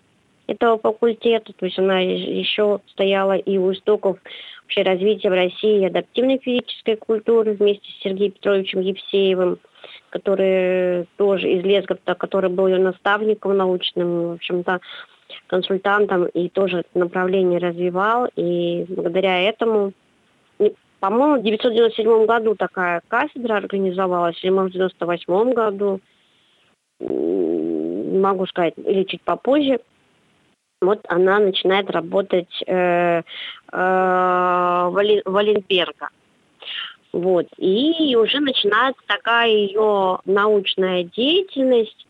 этого 0.46 0.78
факультета, 0.78 1.52
то 1.52 1.66
есть 1.66 1.78
она 1.78 2.00
еще 2.00 2.80
стояла 2.86 3.36
и 3.36 3.56
у 3.56 3.72
истоков 3.72 4.18
вообще 4.62 4.82
развития 4.82 5.30
в 5.30 5.34
России 5.34 5.86
адаптивной 5.86 6.38
физической 6.38 6.96
культуры 6.96 7.52
вместе 7.52 7.90
с 7.90 8.02
Сергеем 8.02 8.32
Петровичем 8.32 8.80
Евсеевым, 8.80 9.58
который 10.10 11.06
тоже 11.16 11.50
из 11.50 11.64
Лесговта, 11.64 12.14
который 12.14 12.50
был 12.50 12.66
ее 12.66 12.78
наставником 12.78 13.56
научным, 13.56 14.28
в 14.28 14.32
общем-то, 14.34 14.80
консультантом 15.46 16.26
и 16.26 16.48
тоже 16.48 16.84
направление 16.94 17.58
развивал. 17.58 18.28
И 18.36 18.84
благодаря 18.88 19.40
этому, 19.40 19.92
по-моему, 21.00 21.36
в 21.36 21.44
1997 21.44 22.26
году 22.26 22.54
такая 22.54 23.02
кафедра 23.08 23.56
организовалась, 23.56 24.42
или, 24.42 24.50
может, 24.50 24.72
в 24.72 24.76
1998 24.76 25.52
году, 25.52 26.00
могу 28.20 28.46
сказать, 28.46 28.74
или 28.76 29.04
чуть 29.04 29.22
попозже, 29.22 29.80
вот 30.80 31.00
она 31.08 31.38
начинает 31.38 31.90
работать 31.90 32.62
э, 32.66 33.18
э, 33.18 33.22
в 33.72 35.36
Оленберга. 35.36 36.10
Вот. 37.14 37.46
И 37.58 38.16
уже 38.16 38.40
начинается 38.40 39.00
такая 39.06 39.48
ее 39.48 40.18
научная 40.24 41.04
деятельность. 41.04 42.06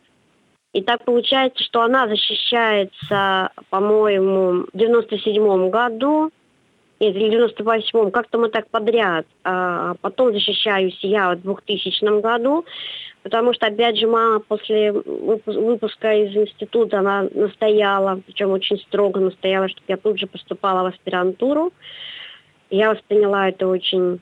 И 0.72 0.80
так 0.80 1.04
получается, 1.04 1.62
что 1.62 1.82
она 1.82 2.08
защищается, 2.08 3.50
по-моему, 3.68 4.64
в 4.72 4.76
97 4.76 5.68
году, 5.68 6.30
или 7.00 7.28
в 7.28 7.52
98-м, 7.52 8.12
как-то 8.12 8.38
мы 8.38 8.48
так 8.48 8.66
подряд. 8.70 9.26
А 9.44 9.94
потом 10.00 10.32
защищаюсь 10.32 10.98
я 11.02 11.34
в 11.34 11.42
2000 11.42 12.22
году, 12.22 12.64
потому 13.22 13.52
что, 13.52 13.66
опять 13.66 13.98
же, 13.98 14.06
мама 14.06 14.40
после 14.40 14.90
выпуска 14.90 16.14
из 16.14 16.34
института, 16.34 17.00
она 17.00 17.28
настояла, 17.34 18.22
причем 18.24 18.52
очень 18.52 18.78
строго 18.78 19.20
настояла, 19.20 19.68
чтобы 19.68 19.84
я 19.88 19.98
тут 19.98 20.18
же 20.18 20.26
поступала 20.26 20.82
в 20.82 20.94
аспирантуру. 20.94 21.74
Я 22.70 22.90
восприняла 22.90 23.50
это 23.50 23.68
очень 23.68 24.18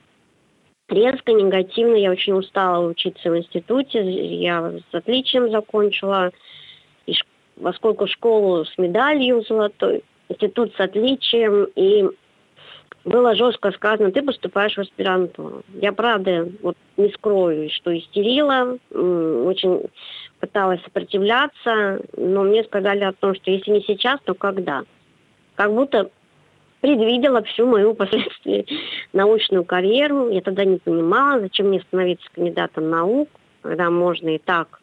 резко, 0.89 1.31
негативно. 1.31 1.95
Я 1.95 2.11
очень 2.11 2.33
устала 2.33 2.87
учиться 2.87 3.29
в 3.29 3.37
институте. 3.37 4.01
Я 4.01 4.73
с 4.91 4.95
отличием 4.95 5.51
закончила. 5.51 6.31
И 7.05 7.13
поскольку 7.61 8.07
школу 8.07 8.65
с 8.65 8.77
медалью 8.77 9.41
золотой, 9.41 10.03
институт 10.29 10.73
с 10.75 10.79
отличием. 10.79 11.65
И 11.75 12.05
было 13.05 13.35
жестко 13.35 13.71
сказано, 13.71 14.11
ты 14.11 14.21
поступаешь 14.21 14.75
в 14.75 14.79
аспирантуру. 14.79 15.63
Я, 15.81 15.91
правда, 15.91 16.49
вот 16.61 16.77
не 16.95 17.09
скрою, 17.09 17.69
что 17.69 17.97
истерила, 17.97 18.77
очень 18.91 19.89
пыталась 20.39 20.81
сопротивляться, 20.83 22.01
но 22.15 22.43
мне 22.43 22.63
сказали 22.63 23.03
о 23.03 23.11
том, 23.13 23.35
что 23.35 23.51
если 23.51 23.71
не 23.71 23.81
сейчас, 23.81 24.19
то 24.23 24.33
когда? 24.33 24.83
Как 25.55 25.73
будто 25.73 26.11
предвидела 26.83 27.41
всю 27.43 27.65
мою 27.65 27.93
впоследствии 27.95 28.65
научную 29.13 29.63
карьеру. 29.63 30.29
Я 30.29 30.41
тогда 30.41 30.65
не 30.65 30.77
понимала, 30.77 31.39
зачем 31.39 31.67
мне 31.69 31.79
становиться 31.79 32.27
кандидатом 32.35 32.89
наук, 32.89 33.29
когда 33.61 33.89
можно 33.89 34.35
и 34.35 34.37
так 34.37 34.81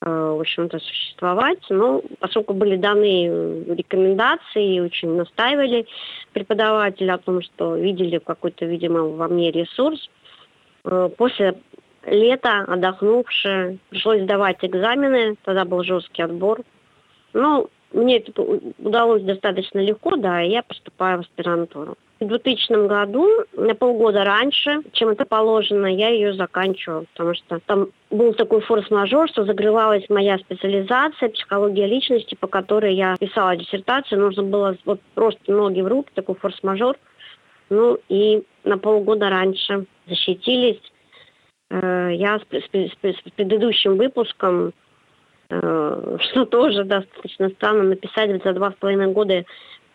э, 0.00 0.10
в 0.10 0.40
общем-то, 0.40 0.80
существовать. 0.80 1.60
Но 1.70 2.02
поскольку 2.18 2.54
были 2.54 2.76
даны 2.76 3.62
рекомендации, 3.72 4.80
очень 4.80 5.14
настаивали 5.14 5.86
преподаватели 6.32 7.10
о 7.10 7.18
том, 7.18 7.40
что 7.42 7.76
видели 7.76 8.18
какой-то, 8.18 8.66
видимо, 8.66 9.02
во 9.04 9.28
мне 9.28 9.52
ресурс, 9.52 10.10
э, 10.84 11.08
после 11.16 11.54
лета, 12.04 12.64
отдохнувши, 12.66 13.78
пришлось 13.90 14.22
сдавать 14.22 14.58
экзамены, 14.62 15.36
тогда 15.44 15.64
был 15.64 15.84
жесткий 15.84 16.22
отбор. 16.22 16.62
Ну, 17.32 17.70
мне 17.92 18.18
это 18.18 18.42
удалось 18.78 19.22
достаточно 19.22 19.78
легко, 19.78 20.16
да, 20.16 20.42
и 20.42 20.50
я 20.50 20.62
поступаю 20.62 21.18
в 21.18 21.20
аспирантуру. 21.22 21.96
В 22.20 22.26
2000 22.26 22.88
году, 22.88 23.28
на 23.52 23.74
полгода 23.76 24.24
раньше, 24.24 24.82
чем 24.92 25.10
это 25.10 25.24
положено, 25.24 25.86
я 25.86 26.08
ее 26.08 26.34
заканчивала, 26.34 27.04
потому 27.12 27.34
что 27.34 27.60
там 27.64 27.88
был 28.10 28.34
такой 28.34 28.60
форс-мажор, 28.60 29.28
что 29.28 29.44
закрывалась 29.44 30.04
моя 30.08 30.36
специализация, 30.38 31.28
психология 31.28 31.86
личности, 31.86 32.34
по 32.34 32.48
которой 32.48 32.94
я 32.94 33.14
писала 33.16 33.56
диссертацию. 33.56 34.20
Нужно 34.20 34.42
было 34.42 34.76
вот 34.84 35.00
просто 35.14 35.52
ноги 35.52 35.80
в 35.80 35.86
руки, 35.86 36.10
такой 36.12 36.34
форс-мажор. 36.34 36.96
Ну 37.70 37.98
и 38.08 38.42
на 38.64 38.78
полгода 38.78 39.30
раньше 39.30 39.86
защитились. 40.08 40.80
Э, 41.70 42.10
я 42.12 42.40
с, 42.40 43.30
предыдущим 43.36 43.96
выпуском 43.96 44.72
что 45.48 46.44
тоже 46.50 46.84
достаточно 46.84 47.48
странно 47.50 47.84
написать 47.84 48.42
за 48.42 48.52
два 48.52 48.70
с 48.70 48.74
половиной 48.74 49.12
года 49.12 49.44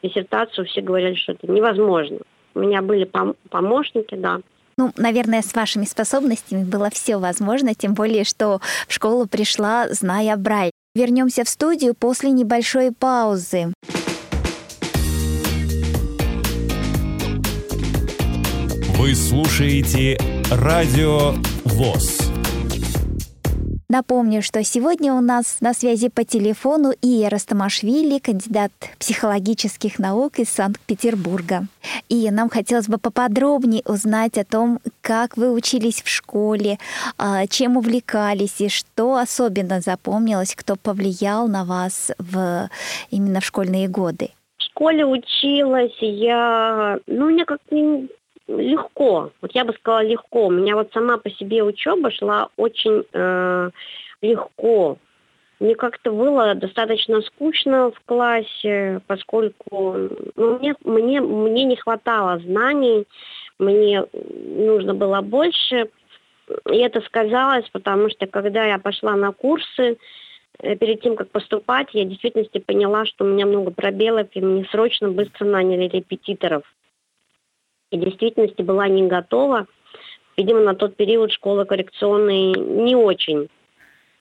диссертацию. 0.01 0.65
Все 0.65 0.81
говорили, 0.81 1.15
что 1.15 1.33
это 1.33 1.49
невозможно. 1.51 2.19
У 2.55 2.59
меня 2.59 2.81
были 2.81 3.05
пом- 3.05 3.35
помощники, 3.49 4.15
да. 4.15 4.39
Ну, 4.77 4.91
наверное, 4.97 5.41
с 5.41 5.53
вашими 5.53 5.85
способностями 5.85 6.63
было 6.63 6.89
все 6.89 7.17
возможно, 7.17 7.75
тем 7.75 7.93
более, 7.93 8.23
что 8.23 8.59
в 8.87 8.93
школу 8.93 9.27
пришла, 9.27 9.87
зная 9.89 10.35
Брайль. 10.35 10.71
Вернемся 10.95 11.43
в 11.43 11.49
студию 11.49 11.93
после 11.93 12.31
небольшой 12.31 12.91
паузы. 12.91 13.73
Вы 18.97 19.15
слушаете 19.15 20.17
Радио 20.51 21.33
ВОЗ. 21.65 22.22
Напомню, 23.89 24.41
что 24.41 24.63
сегодня 24.63 25.13
у 25.13 25.21
нас 25.21 25.57
на 25.59 25.73
связи 25.73 26.09
по 26.09 26.23
телефону 26.23 26.93
Ия 27.01 27.29
Растамашвили, 27.29 28.19
кандидат 28.19 28.71
психологических 28.97 29.99
наук 29.99 30.39
из 30.39 30.49
Санкт-Петербурга. 30.49 31.67
И 32.07 32.31
нам 32.31 32.49
хотелось 32.49 32.87
бы 32.87 32.97
поподробнее 32.97 33.83
узнать 33.85 34.37
о 34.37 34.45
том, 34.45 34.79
как 35.01 35.35
вы 35.37 35.51
учились 35.51 36.01
в 36.01 36.07
школе, 36.07 36.77
а, 37.17 37.45
чем 37.47 37.77
увлекались 37.77 38.61
и 38.61 38.69
что 38.69 39.17
особенно 39.17 39.81
запомнилось, 39.81 40.55
кто 40.55 40.75
повлиял 40.75 41.47
на 41.47 41.65
вас 41.65 42.11
в, 42.17 42.69
именно 43.11 43.41
в 43.41 43.45
школьные 43.45 43.89
годы. 43.89 44.29
В 44.57 44.63
школе 44.63 45.05
училась 45.05 45.95
я, 45.99 46.99
ну, 47.05 47.29
мне 47.29 47.45
как-то 47.45 47.75
легко. 48.47 49.31
Вот 49.41 49.51
я 49.53 49.65
бы 49.65 49.73
сказала 49.73 50.03
легко. 50.03 50.47
У 50.47 50.51
меня 50.51 50.75
вот 50.75 50.91
сама 50.93 51.17
по 51.17 51.29
себе 51.29 51.63
учеба 51.63 52.11
шла 52.11 52.49
очень 52.57 53.03
э, 53.13 53.69
легко. 54.21 54.97
Мне 55.59 55.75
как-то 55.75 56.11
было 56.11 56.55
достаточно 56.55 57.21
скучно 57.21 57.91
в 57.91 57.99
классе, 58.05 59.01
поскольку 59.07 60.09
ну, 60.35 60.59
мне, 60.59 60.75
мне, 60.83 61.21
мне 61.21 61.63
не 61.63 61.77
хватало 61.77 62.39
знаний, 62.39 63.05
мне 63.59 64.05
нужно 64.11 64.93
было 64.93 65.21
больше. 65.21 65.89
И 66.69 66.77
это 66.77 66.99
сказалось, 67.01 67.69
потому 67.71 68.09
что 68.09 68.27
когда 68.27 68.65
я 68.65 68.77
пошла 68.77 69.15
на 69.15 69.31
курсы, 69.31 69.97
э, 70.59 70.75
перед 70.75 71.01
тем, 71.01 71.15
как 71.15 71.29
поступать, 71.29 71.87
я 71.93 72.03
в 72.03 72.09
действительности 72.09 72.57
поняла, 72.57 73.05
что 73.05 73.23
у 73.23 73.27
меня 73.27 73.45
много 73.45 73.71
пробелов, 73.71 74.27
и 74.33 74.41
мне 74.41 74.65
срочно 74.65 75.09
быстро 75.09 75.45
наняли 75.45 75.87
репетиторов 75.87 76.63
и 77.93 77.97
в 77.97 78.01
действительности 78.01 78.61
была 78.61 78.87
не 78.87 79.07
готова. 79.07 79.67
Видимо, 80.35 80.61
на 80.61 80.73
тот 80.73 80.95
период 80.95 81.31
школы 81.31 81.65
коррекционные 81.65 82.53
не 82.53 82.95
очень 82.95 83.49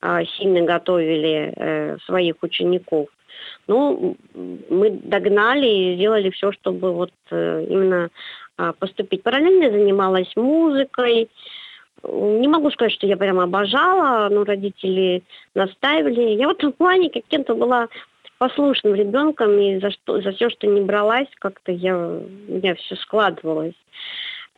а, 0.00 0.24
сильно 0.24 0.60
готовили 0.62 1.52
э, 1.56 1.96
своих 2.04 2.36
учеников. 2.42 3.08
Ну, 3.66 4.16
мы 4.34 4.90
догнали 4.90 5.66
и 5.66 5.96
сделали 5.96 6.30
все, 6.30 6.52
чтобы 6.52 6.92
вот 6.92 7.12
э, 7.30 7.64
именно 7.68 8.10
э, 8.58 8.72
поступить. 8.78 9.22
Параллельно 9.22 9.70
занималась 9.70 10.30
музыкой. 10.36 11.30
Не 12.02 12.48
могу 12.48 12.70
сказать, 12.72 12.92
что 12.92 13.06
я 13.06 13.16
прям 13.16 13.40
обожала, 13.40 14.28
но 14.28 14.44
родители 14.44 15.22
настаивали. 15.54 16.34
Я 16.34 16.48
в 16.48 16.52
этом 16.52 16.72
плане 16.72 17.08
каким-то 17.08 17.54
была 17.54 17.88
послушным 18.42 18.96
ребенком, 18.96 19.56
и 19.56 19.78
за, 19.78 19.92
что, 19.92 20.20
за 20.20 20.32
все, 20.32 20.50
что 20.50 20.66
не 20.66 20.80
бралась, 20.80 21.28
как-то 21.38 21.70
я, 21.70 21.96
у 21.96 22.22
меня 22.48 22.74
все 22.74 22.96
складывалось. 22.96 23.76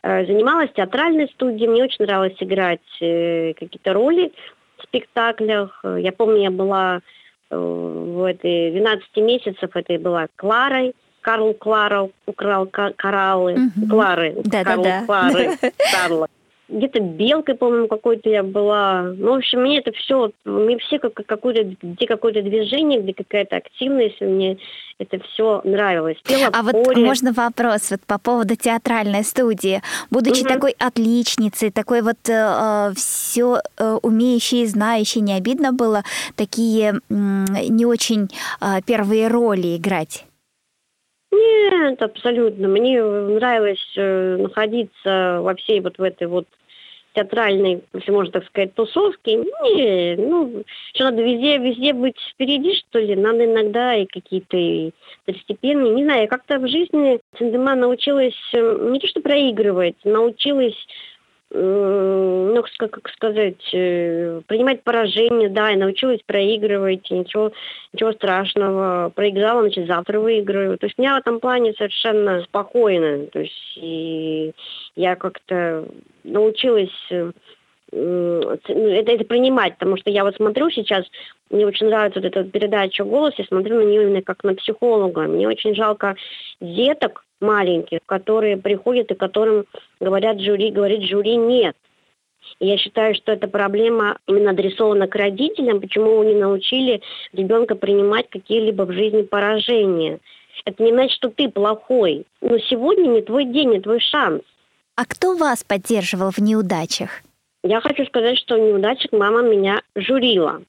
Э, 0.01 0.25
занималась 0.25 0.71
театральной 0.75 1.27
студией, 1.27 1.67
мне 1.67 1.83
очень 1.83 2.05
нравилось 2.05 2.35
играть 2.39 2.79
э, 2.99 3.53
какие-то 3.53 3.93
роли 3.93 4.33
в 4.79 4.83
спектаклях. 4.85 5.85
Я 5.99 6.11
помню, 6.13 6.41
я 6.41 6.49
была 6.49 7.01
э, 7.51 7.55
в 7.55 8.23
этой 8.23 8.71
12 8.71 9.17
месяцев, 9.17 9.69
это 9.75 9.99
была 9.99 10.29
Кларой, 10.35 10.95
Карл 11.21 11.53
Клара 11.53 12.09
украл 12.25 12.65
кораллы, 12.65 13.53
угу. 13.53 13.87
Клары, 13.87 14.33
да, 14.45 14.63
Карл 14.63 14.83
да, 14.83 14.99
да. 15.01 15.05
Клары, 15.05 15.49
Карла 15.93 16.27
где-то 16.67 16.99
белкой, 16.99 17.55
по-моему, 17.55 17.87
какой-то 17.87 18.29
я 18.29 18.43
была. 18.43 19.03
Ну, 19.03 19.33
в 19.33 19.37
общем, 19.37 19.61
мне 19.61 19.79
это 19.79 19.91
все, 19.91 20.31
мне 20.45 20.77
все 20.79 20.99
как, 20.99 21.13
какое-то, 21.13 21.75
где 21.81 22.07
какое-то 22.07 22.41
движение, 22.41 23.01
где 23.01 23.13
какая-то 23.13 23.57
активность, 23.57 24.19
мне 24.21 24.57
это 24.97 25.19
все 25.19 25.61
нравилось. 25.63 26.17
Пела 26.23 26.49
а 26.53 26.63
вот 26.63 26.95
можно 26.97 27.33
вопрос 27.33 27.91
вот 27.91 28.01
по 28.07 28.17
поводу 28.17 28.55
театральной 28.55 29.23
студии. 29.23 29.81
Будучи 30.09 30.41
угу. 30.41 30.49
такой 30.49 30.75
отличницей, 30.79 31.71
такой 31.71 32.01
вот 32.01 32.17
э, 32.29 32.91
все 32.95 33.61
э, 33.77 33.97
умеющей 34.01 34.63
и 34.63 34.67
знающей, 34.67 35.21
не 35.21 35.33
обидно 35.33 35.73
было 35.73 36.03
такие 36.35 36.93
э, 36.93 36.99
не 37.09 37.85
очень 37.85 38.29
э, 38.61 38.81
первые 38.85 39.27
роли 39.27 39.75
играть? 39.75 40.25
Нет, 41.35 42.01
абсолютно. 42.01 42.67
Мне 42.67 43.03
нравилось 43.03 43.93
э, 43.95 44.37
находиться 44.37 45.39
во 45.41 45.55
всей 45.55 45.81
вот 45.81 45.97
в 45.97 46.01
этой 46.01 46.27
вот 46.27 46.47
театральной, 47.15 47.81
если 47.93 48.11
можно 48.11 48.33
так 48.33 48.45
сказать, 48.47 48.73
тусовке. 48.75 49.37
Не, 49.37 50.15
ну, 50.17 50.63
что 50.93 51.05
надо 51.05 51.21
везде, 51.23 51.57
везде 51.57 51.93
быть 51.93 52.17
впереди, 52.33 52.75
что 52.75 52.99
ли. 52.99 53.15
Надо 53.15 53.45
иногда 53.45 53.95
и 53.95 54.05
какие-то 54.05 54.57
и. 54.57 54.91
Не 55.63 56.03
знаю, 56.03 56.27
как-то 56.27 56.59
в 56.59 56.67
жизни 56.67 57.19
Сандема 57.37 57.75
научилась 57.75 58.35
э, 58.53 58.89
не 58.91 58.99
то 58.99 59.07
что 59.07 59.21
проигрывать, 59.21 59.95
научилась 60.03 60.75
ну, 61.51 62.63
как 62.77 63.09
сказать, 63.09 63.69
э, 63.73 64.41
принимать 64.47 64.83
поражение, 64.83 65.49
да, 65.49 65.69
я 65.69 65.77
научилась 65.77 66.21
проигрывать, 66.25 67.09
ничего, 67.11 67.51
ничего 67.93 68.11
страшного. 68.13 69.11
Проиграла, 69.15 69.61
значит, 69.61 69.87
завтра 69.87 70.19
выиграю. 70.19 70.77
То 70.77 70.87
есть 70.87 70.97
меня 70.97 71.15
в 71.15 71.19
этом 71.19 71.39
плане 71.39 71.73
совершенно 71.73 72.41
спокойно. 72.43 73.27
То 73.27 73.39
есть 73.39 73.77
и 73.77 74.53
я 74.95 75.15
как-то 75.15 75.87
научилась 76.23 76.89
э, 77.11 77.31
ну, 77.91 78.49
это, 78.49 79.11
это 79.11 79.23
принимать, 79.25 79.77
потому 79.77 79.97
что 79.97 80.09
я 80.09 80.23
вот 80.23 80.35
смотрю 80.35 80.69
сейчас, 80.69 81.05
мне 81.49 81.65
очень 81.65 81.87
нравится 81.87 82.19
вот 82.19 82.27
эта 82.27 82.43
передача 82.43 83.03
«Голос», 83.03 83.33
я 83.37 83.45
смотрю 83.45 83.75
на 83.75 83.85
нее 83.85 84.03
именно 84.03 84.21
как 84.21 84.43
на 84.43 84.55
психолога. 84.55 85.21
Мне 85.21 85.47
очень 85.47 85.75
жалко 85.75 86.15
деток, 86.59 87.24
маленьких, 87.41 87.99
которые 88.05 88.57
приходят 88.57 89.11
и 89.11 89.15
которым 89.15 89.65
говорят 89.99 90.39
жюри, 90.39 90.71
говорит 90.71 91.03
жюри 91.03 91.35
нет. 91.35 91.75
Я 92.59 92.77
считаю, 92.77 93.15
что 93.15 93.31
эта 93.31 93.47
проблема 93.47 94.17
именно 94.27 94.51
адресована 94.51 95.07
к 95.07 95.15
родителям, 95.15 95.81
почему 95.81 96.17
вы 96.17 96.27
не 96.27 96.35
научили 96.35 97.01
ребенка 97.33 97.75
принимать 97.75 98.29
какие-либо 98.29 98.83
в 98.83 98.91
жизни 98.91 99.23
поражения. 99.23 100.19
Это 100.63 100.83
не 100.83 100.91
значит, 100.91 101.15
что 101.17 101.29
ты 101.29 101.49
плохой. 101.49 102.25
Но 102.41 102.57
сегодня 102.59 103.07
не 103.07 103.21
твой 103.21 103.45
день, 103.45 103.71
не 103.71 103.81
твой 103.81 103.99
шанс. 103.99 104.41
А 104.95 105.05
кто 105.05 105.35
вас 105.35 105.63
поддерживал 105.63 106.31
в 106.31 106.37
неудачах? 106.39 107.21
Я 107.63 107.81
хочу 107.81 108.05
сказать, 108.05 108.37
что 108.37 108.55
в 108.55 108.59
неудачах 108.59 109.11
мама 109.11 109.41
меня 109.41 109.81
журила. 109.95 110.61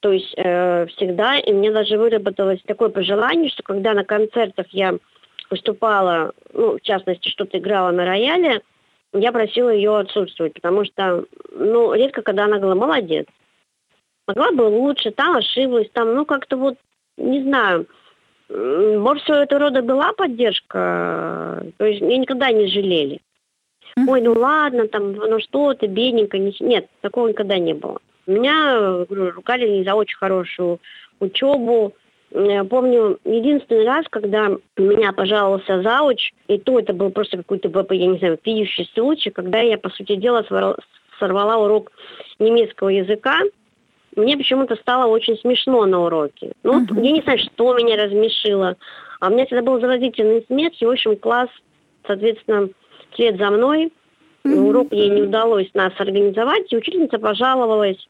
То 0.00 0.12
есть 0.12 0.32
э, 0.36 0.86
всегда, 0.86 1.38
и 1.38 1.52
мне 1.52 1.70
даже 1.72 1.98
выработалось 1.98 2.60
такое 2.66 2.88
пожелание, 2.88 3.50
что 3.50 3.62
когда 3.62 3.92
на 3.92 4.04
концертах 4.04 4.66
я 4.70 4.96
выступала, 5.50 6.32
ну, 6.52 6.78
в 6.78 6.80
частности, 6.80 7.28
что-то 7.28 7.58
играла 7.58 7.90
на 7.90 8.04
рояле, 8.04 8.62
я 9.12 9.32
просила 9.32 9.70
ее 9.70 9.98
отсутствовать, 9.98 10.54
потому 10.54 10.84
что, 10.84 11.24
ну, 11.52 11.92
редко, 11.92 12.22
когда 12.22 12.44
она 12.44 12.58
говорила, 12.58 12.86
молодец. 12.86 13.26
Могла 14.28 14.52
бы 14.52 14.62
лучше, 14.62 15.10
там 15.10 15.36
ошиблась, 15.36 15.90
там, 15.92 16.14
ну, 16.14 16.24
как-то 16.24 16.56
вот, 16.56 16.76
не 17.16 17.42
знаю, 17.42 17.86
своего 18.48 19.42
этого 19.42 19.60
рода 19.60 19.82
была 19.82 20.12
поддержка, 20.12 21.64
то 21.76 21.84
есть 21.84 22.00
меня 22.00 22.18
никогда 22.18 22.50
не 22.50 22.66
жалели. 22.66 23.20
Ой, 24.08 24.20
ну 24.20 24.32
ладно, 24.32 24.88
там, 24.88 25.12
ну 25.12 25.40
что 25.40 25.74
ты, 25.74 25.86
бедненько, 25.86 26.38
нет, 26.38 26.88
такого 27.00 27.28
никогда 27.28 27.58
не 27.58 27.74
было. 27.74 28.00
Меня 28.26 29.04
говорю, 29.08 29.32
ругали 29.32 29.68
не 29.68 29.84
за 29.84 29.94
очень 29.94 30.16
хорошую 30.16 30.80
учебу, 31.18 31.94
помню 32.30 33.18
единственный 33.24 33.84
раз, 33.84 34.06
когда 34.08 34.50
меня 34.76 35.12
пожаловался 35.12 35.82
зауч, 35.82 36.32
и 36.48 36.58
то 36.58 36.78
это 36.78 36.92
был 36.92 37.10
просто 37.10 37.38
какой-то, 37.38 37.68
я 37.94 38.06
не 38.06 38.18
знаю, 38.18 38.38
пьющий 38.38 38.88
случай, 38.94 39.30
когда 39.30 39.60
я, 39.60 39.78
по 39.78 39.90
сути 39.90 40.16
дела, 40.16 40.44
сорвала 41.18 41.56
урок 41.56 41.92
немецкого 42.38 42.88
языка, 42.88 43.40
мне 44.16 44.36
почему-то 44.36 44.76
стало 44.76 45.06
очень 45.06 45.36
смешно 45.38 45.86
на 45.86 46.04
уроке. 46.04 46.52
Ну, 46.62 46.84
uh-huh. 46.84 47.04
я 47.04 47.12
не 47.12 47.22
знаю, 47.22 47.38
что 47.38 47.74
меня 47.74 47.96
размешило. 47.96 48.76
А 49.20 49.28
у 49.28 49.30
меня 49.30 49.46
всегда 49.46 49.62
был 49.62 49.80
заразительный 49.80 50.44
смех, 50.46 50.72
и, 50.80 50.84
в 50.84 50.90
общем, 50.90 51.16
класс, 51.16 51.48
соответственно, 52.06 52.70
вслед 53.12 53.38
за 53.38 53.50
мной. 53.50 53.92
Uh-huh. 54.44 54.68
Урок 54.68 54.92
ей 54.92 55.10
не 55.10 55.22
удалось 55.22 55.70
нас 55.74 55.92
организовать, 55.98 56.72
и 56.72 56.76
учительница 56.76 57.18
пожаловалась 57.18 58.08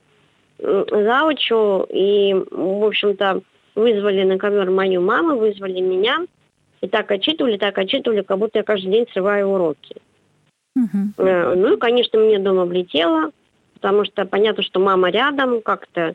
заучу, 0.58 1.86
и, 1.90 2.34
в 2.50 2.84
общем-то, 2.84 3.42
Вызвали 3.80 4.24
на 4.24 4.36
ковер 4.36 4.70
мою 4.70 5.00
маму, 5.00 5.38
вызвали 5.38 5.80
меня. 5.80 6.26
И 6.82 6.86
так 6.86 7.10
отчитывали, 7.10 7.56
так 7.56 7.78
отчитывали, 7.78 8.20
как 8.20 8.38
будто 8.38 8.58
я 8.58 8.62
каждый 8.62 8.92
день 8.92 9.06
срываю 9.10 9.48
уроки. 9.48 9.96
Uh-huh. 10.78 11.54
Ну 11.54 11.74
и, 11.74 11.78
конечно, 11.78 12.18
мне 12.18 12.38
дома 12.38 12.66
влетело, 12.66 13.30
потому 13.74 14.04
что 14.04 14.26
понятно, 14.26 14.62
что 14.62 14.80
мама 14.80 15.10
рядом, 15.10 15.62
как-то 15.62 16.14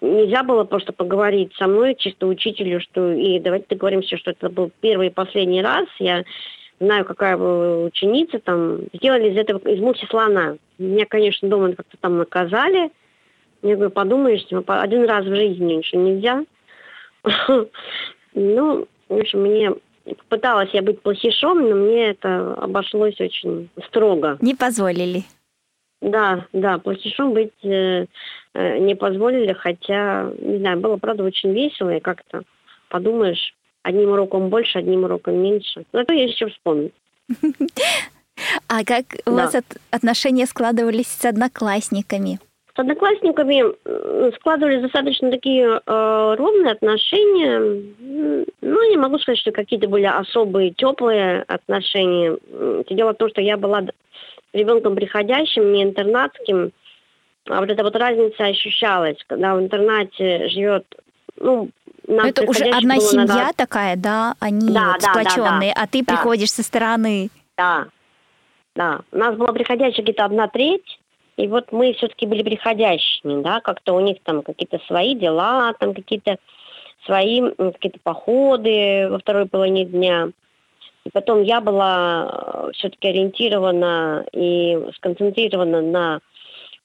нельзя 0.00 0.44
было 0.44 0.62
просто 0.62 0.92
поговорить 0.92 1.52
со 1.56 1.66
мной, 1.66 1.96
чисто 1.96 2.28
учителю, 2.28 2.80
что 2.80 3.12
и 3.12 3.40
давайте 3.40 3.66
договоримся, 3.70 4.16
что 4.16 4.30
это 4.30 4.48
был 4.48 4.70
первый 4.80 5.08
и 5.08 5.10
последний 5.10 5.62
раз. 5.62 5.86
Я 5.98 6.24
знаю, 6.78 7.04
какая 7.04 7.36
вы 7.36 7.86
ученица, 7.86 8.38
там, 8.38 8.82
сделали 8.92 9.30
из 9.30 9.36
этого, 9.36 9.58
из 9.68 9.80
мухи 9.80 10.06
слона. 10.06 10.56
Меня, 10.78 11.06
конечно, 11.06 11.48
дома 11.48 11.72
как-то 11.72 11.96
там 12.00 12.18
наказали. 12.18 12.90
Я 13.62 13.74
говорю, 13.74 13.90
подумаешь, 13.90 14.44
один 14.66 15.04
раз 15.04 15.24
в 15.24 15.34
жизни 15.34 15.74
еще 15.74 15.96
нельзя. 15.96 16.44
Ну, 18.36 18.88
в 19.08 19.14
общем, 19.16 19.42
мне 19.42 19.70
пыталась 20.28 20.70
я 20.72 20.82
быть 20.82 21.00
плохишом, 21.00 21.68
но 21.68 21.76
мне 21.76 22.10
это 22.10 22.54
обошлось 22.54 23.20
очень 23.20 23.70
строго. 23.86 24.38
Не 24.40 24.56
позволили? 24.56 25.22
Да, 26.00 26.46
да, 26.52 26.78
плохишом 26.78 27.32
быть 27.32 27.52
э, 27.62 28.06
э, 28.54 28.78
не 28.78 28.96
позволили, 28.96 29.52
хотя, 29.52 30.30
не 30.40 30.58
знаю, 30.58 30.80
было, 30.80 30.96
правда, 30.96 31.22
очень 31.22 31.52
весело, 31.52 31.96
и 31.96 32.00
как-то 32.00 32.42
подумаешь, 32.88 33.54
одним 33.82 34.10
уроком 34.10 34.50
больше, 34.50 34.78
одним 34.78 35.04
уроком 35.04 35.36
меньше. 35.40 35.84
Зато 35.92 36.12
есть 36.12 36.34
еще 36.34 36.48
вспомнить. 36.48 36.92
А 38.66 38.84
как 38.84 39.04
у 39.26 39.30
вас 39.30 39.54
от, 39.54 39.64
отношения 39.92 40.46
складывались 40.46 41.06
с 41.06 41.24
одноклассниками? 41.24 42.40
С 42.76 42.78
одноклассниками 42.80 43.62
складывались 44.36 44.82
достаточно 44.82 45.30
такие 45.30 45.80
э, 45.86 46.34
ровные 46.36 46.72
отношения. 46.72 47.60
Ну, 48.60 48.90
не 48.90 48.96
могу 48.96 49.18
сказать, 49.20 49.38
что 49.38 49.52
какие-то 49.52 49.86
были 49.88 50.06
особые 50.06 50.72
теплые 50.72 51.42
отношения. 51.42 52.36
Дело 52.90 53.12
в 53.12 53.16
том, 53.16 53.28
что 53.28 53.40
я 53.40 53.56
была 53.56 53.84
ребенком 54.52 54.96
приходящим, 54.96 55.72
не 55.72 55.84
интернатским. 55.84 56.72
А 57.48 57.60
вот 57.60 57.70
эта 57.70 57.84
вот 57.84 57.94
разница 57.94 58.46
ощущалась, 58.46 59.18
когда 59.26 59.54
в 59.54 59.60
интернате 59.60 60.48
живет, 60.48 60.84
ну, 61.38 61.68
нам 62.08 62.26
это 62.26 62.42
уже 62.42 62.64
одна 62.64 62.98
семья 62.98 63.26
надо... 63.26 63.52
такая, 63.56 63.96
да, 63.96 64.34
они 64.40 64.72
да, 64.72 64.92
вот 64.92 65.00
да, 65.00 65.08
сплоченные, 65.10 65.72
да, 65.74 65.80
да, 65.80 65.82
а 65.82 65.86
ты 65.86 66.02
да. 66.02 66.12
приходишь 66.12 66.50
со 66.50 66.62
стороны. 66.62 67.30
Да, 67.56 67.86
да. 68.74 69.00
У 69.12 69.18
нас 69.18 69.36
была 69.36 69.52
приходящая 69.52 70.02
где-то 70.02 70.24
одна 70.24 70.48
треть, 70.48 70.98
и 71.36 71.48
вот 71.48 71.72
мы 71.72 71.92
все-таки 71.94 72.26
были 72.26 72.42
приходящими, 72.42 73.42
да, 73.42 73.60
как-то 73.60 73.94
у 73.94 74.00
них 74.00 74.18
там 74.22 74.42
какие-то 74.42 74.78
свои 74.86 75.14
дела, 75.14 75.74
там 75.78 75.94
какие-то 75.94 76.38
свои 77.04 77.42
какие-то 77.56 77.98
походы 78.02 79.08
во 79.10 79.18
второй 79.18 79.46
половине 79.46 79.84
дня. 79.84 80.30
И 81.04 81.10
потом 81.10 81.42
я 81.42 81.60
была 81.60 82.30
э, 82.30 82.70
все-таки 82.72 83.08
ориентирована 83.08 84.24
и 84.32 84.78
сконцентрирована 84.96 85.82
на 85.82 86.20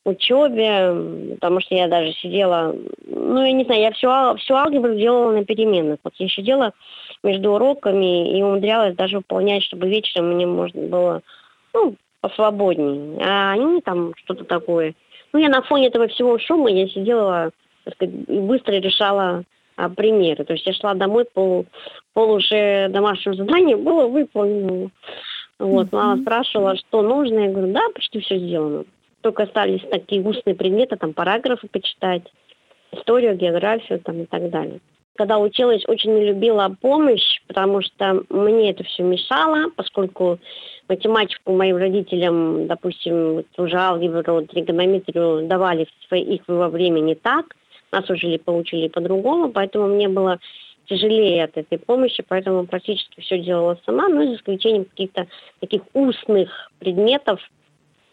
учебе, 0.04 1.36
потому 1.36 1.62
что 1.62 1.76
я 1.76 1.88
даже 1.88 2.12
сидела, 2.14 2.76
ну, 3.06 3.46
я 3.46 3.52
не 3.52 3.64
знаю, 3.64 3.82
я 3.82 3.92
всю, 3.92 4.10
всю 4.40 4.56
алгебру 4.56 4.96
делала 4.96 5.32
на 5.32 5.46
переменах. 5.46 6.00
Вот 6.04 6.14
я 6.18 6.28
сидела 6.28 6.74
между 7.24 7.52
уроками 7.54 8.38
и 8.38 8.42
умудрялась 8.42 8.96
даже 8.96 9.18
выполнять, 9.18 9.64
чтобы 9.64 9.88
вечером 9.88 10.34
мне 10.34 10.46
можно 10.46 10.82
было, 10.88 11.22
ну, 11.74 11.96
посвободнее. 12.22 13.20
А 13.24 13.52
они 13.54 13.82
там 13.82 14.14
что-то 14.18 14.44
такое. 14.44 14.94
Ну, 15.34 15.40
я 15.40 15.50
на 15.50 15.62
фоне 15.62 15.88
этого 15.88 16.08
всего 16.08 16.40
шума, 16.40 16.72
я 16.72 16.88
сидела, 16.88 17.52
так 17.84 17.96
сказать, 17.96 18.16
и 18.28 18.40
быстро 18.40 18.74
решала 18.74 19.44
а, 19.76 19.90
примеры. 19.90 20.44
То 20.44 20.54
есть 20.54 20.66
я 20.66 20.74
шла 20.74 20.94
домой, 20.94 21.26
пол, 21.26 21.66
пол 22.14 22.32
уже 22.32 22.88
домашнего 22.90 23.36
задания 23.36 23.78
было 23.78 24.08
выполнено. 24.08 24.90
Вот, 25.60 25.92
мама 25.92 26.22
спрашивала, 26.22 26.76
что 26.78 27.02
нужно. 27.02 27.40
Я 27.40 27.52
говорю, 27.52 27.74
да, 27.74 27.82
почти 27.94 28.22
все 28.22 28.38
сделано. 28.38 28.86
Только 29.22 29.44
остались 29.44 29.82
такие 29.92 30.22
устные 30.22 30.56
предметы, 30.56 30.96
там 30.96 31.14
параграфы 31.14 31.68
почитать, 31.68 32.24
историю, 32.92 33.36
географию 33.36 34.00
там 34.00 34.22
и 34.22 34.26
так 34.26 34.50
далее 34.50 34.80
когда 35.20 35.38
училась, 35.38 35.84
очень 35.86 36.14
не 36.14 36.28
любила 36.28 36.74
помощь, 36.80 37.42
потому 37.46 37.82
что 37.82 38.24
мне 38.30 38.72
это 38.72 38.86
все 38.86 39.04
мешало, 39.04 39.70
поскольку 39.76 40.40
математику 40.88 41.52
моим 41.52 41.76
родителям, 41.76 42.68
допустим, 42.68 43.44
уже 43.58 43.76
алгебру, 43.76 44.46
тригонометрию 44.46 45.46
давали 45.46 45.84
в 45.84 46.08
свои, 46.08 46.22
их 46.22 46.44
во 46.48 46.70
время 46.70 47.02
не 47.02 47.16
так, 47.16 47.54
нас 47.92 48.10
уже 48.10 48.40
получили 48.40 48.88
по-другому, 48.88 49.52
поэтому 49.52 49.88
мне 49.88 50.08
было 50.08 50.40
тяжелее 50.86 51.44
от 51.44 51.58
этой 51.58 51.78
помощи, 51.78 52.24
поэтому 52.26 52.66
практически 52.66 53.20
все 53.20 53.40
делала 53.40 53.78
сама, 53.86 54.08
ну, 54.08 54.26
за 54.26 54.36
исключением 54.36 54.86
каких-то 54.86 55.28
таких 55.60 55.82
устных 55.94 56.72
предметов, 56.80 57.42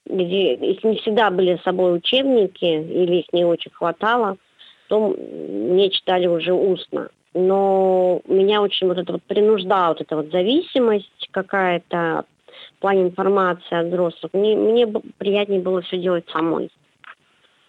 где 0.07 0.55
их 0.55 0.83
не 0.83 0.97
всегда 0.97 1.31
были 1.31 1.57
с 1.57 1.63
собой 1.63 1.99
учебники, 1.99 2.65
или 2.65 3.19
их 3.19 3.33
не 3.33 3.45
очень 3.45 3.71
хватало 3.71 4.39
то 4.89 5.15
мне 5.19 5.91
читали 5.91 6.27
уже 6.27 6.53
устно. 6.53 7.09
Но 7.35 8.23
меня 8.27 8.63
очень 8.63 8.87
вот 8.87 8.99
это 8.99 9.13
вот 9.13 9.23
принуждала 9.25 9.89
вот 9.89 10.01
эта 10.01 10.17
вот 10.17 10.31
зависимость 10.31 11.29
какая-то 11.31 12.25
в 12.77 12.81
плане 12.81 13.03
информации 13.03 13.77
от 13.77 13.89
взрослых. 13.89 14.33
Мне, 14.33 14.57
мне 14.57 14.87
приятнее 15.19 15.61
было 15.61 15.83
все 15.83 15.99
делать 15.99 16.29
самой. 16.31 16.71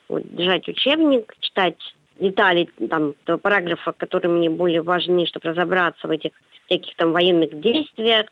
Вот, 0.08 0.23
держать 0.23 0.67
учебник, 0.69 1.36
читать 1.41 1.77
детали 2.19 2.69
там 2.89 3.13
параграфа, 3.41 3.91
которые 3.91 4.32
мне 4.32 4.49
более 4.49 4.82
важны, 4.82 5.25
чтобы 5.25 5.49
разобраться 5.49 6.08
в 6.08 6.12
этих 6.12 6.32
всяких 6.65 6.95
там 6.95 7.12
военных 7.12 7.60
действиях, 7.60 8.27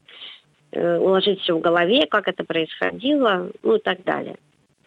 э, 0.71 0.97
уложить 0.97 1.41
все 1.41 1.55
в 1.55 1.61
голове, 1.61 2.05
как 2.07 2.27
это 2.27 2.43
происходило, 2.43 3.51
ну 3.63 3.75
и 3.75 3.79
так 3.79 4.03
далее. 4.03 4.37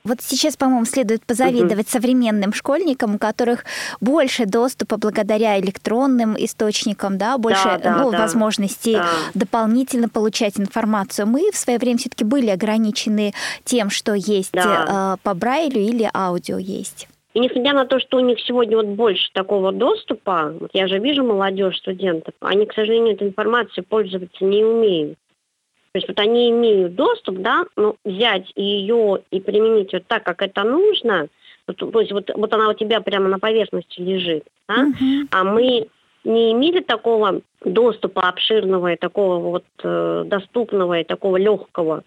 Вот 0.04 0.18
сейчас, 0.20 0.56
по-моему, 0.56 0.84
следует 0.84 1.24
позавидовать 1.24 1.86
угу. 1.86 1.92
современным 1.92 2.52
школьникам, 2.52 3.16
у 3.16 3.18
которых 3.18 3.64
больше 4.00 4.46
доступа 4.46 4.96
благодаря 4.96 5.58
электронным 5.60 6.34
источникам, 6.38 7.18
да, 7.18 7.36
больше 7.36 7.64
да, 7.64 7.78
да, 7.78 7.96
ну, 8.02 8.10
да. 8.10 8.18
возможностей 8.18 8.94
да. 8.94 9.06
дополнительно 9.34 10.08
получать 10.08 10.58
информацию. 10.58 11.26
Мы 11.26 11.50
в 11.52 11.56
свое 11.56 11.78
время 11.78 11.98
все-таки 11.98 12.24
были 12.24 12.48
ограничены 12.48 13.34
тем, 13.64 13.90
что 13.90 14.14
есть 14.14 14.52
да. 14.52 15.16
э, 15.18 15.22
по 15.22 15.34
Брайлю 15.34 15.80
или 15.80 16.08
аудио 16.14 16.58
есть. 16.58 17.08
И 17.34 17.40
несмотря 17.40 17.74
на 17.74 17.84
то, 17.84 18.00
что 18.00 18.16
у 18.16 18.20
них 18.20 18.40
сегодня 18.40 18.76
вот 18.76 18.86
больше 18.86 19.30
такого 19.32 19.70
доступа, 19.70 20.54
вот 20.58 20.70
я 20.72 20.88
же 20.88 20.98
вижу 20.98 21.22
молодежь, 21.22 21.76
студентов, 21.76 22.34
они, 22.40 22.66
к 22.66 22.72
сожалению, 22.72 23.14
этой 23.14 23.28
информацией 23.28 23.84
пользоваться 23.84 24.44
не 24.44 24.64
умеют. 24.64 25.18
То 25.92 25.98
есть 25.98 26.08
вот 26.08 26.18
они 26.20 26.50
имеют 26.50 26.94
доступ, 26.94 27.38
да, 27.38 27.64
но 27.76 27.96
взять 28.04 28.52
ее 28.56 29.22
и 29.30 29.40
применить 29.40 29.92
вот 29.92 30.06
так, 30.06 30.24
как 30.24 30.42
это 30.42 30.64
нужно, 30.64 31.28
вот, 31.66 31.76
то 31.76 32.00
есть 32.00 32.12
вот, 32.12 32.30
вот 32.34 32.52
она 32.52 32.68
у 32.70 32.74
тебя 32.74 33.00
прямо 33.00 33.28
на 33.28 33.38
поверхности 33.38 34.00
лежит, 34.00 34.44
да, 34.68 34.86
uh-huh. 34.86 35.28
а 35.30 35.44
мы 35.44 35.88
не 36.24 36.52
имели 36.52 36.80
такого 36.80 37.40
доступа 37.64 38.28
обширного 38.28 38.92
и 38.92 38.96
такого 38.96 39.38
вот 39.38 39.64
э, 39.82 40.24
доступного 40.26 41.00
и 41.00 41.04
такого 41.04 41.36
легкого, 41.36 42.04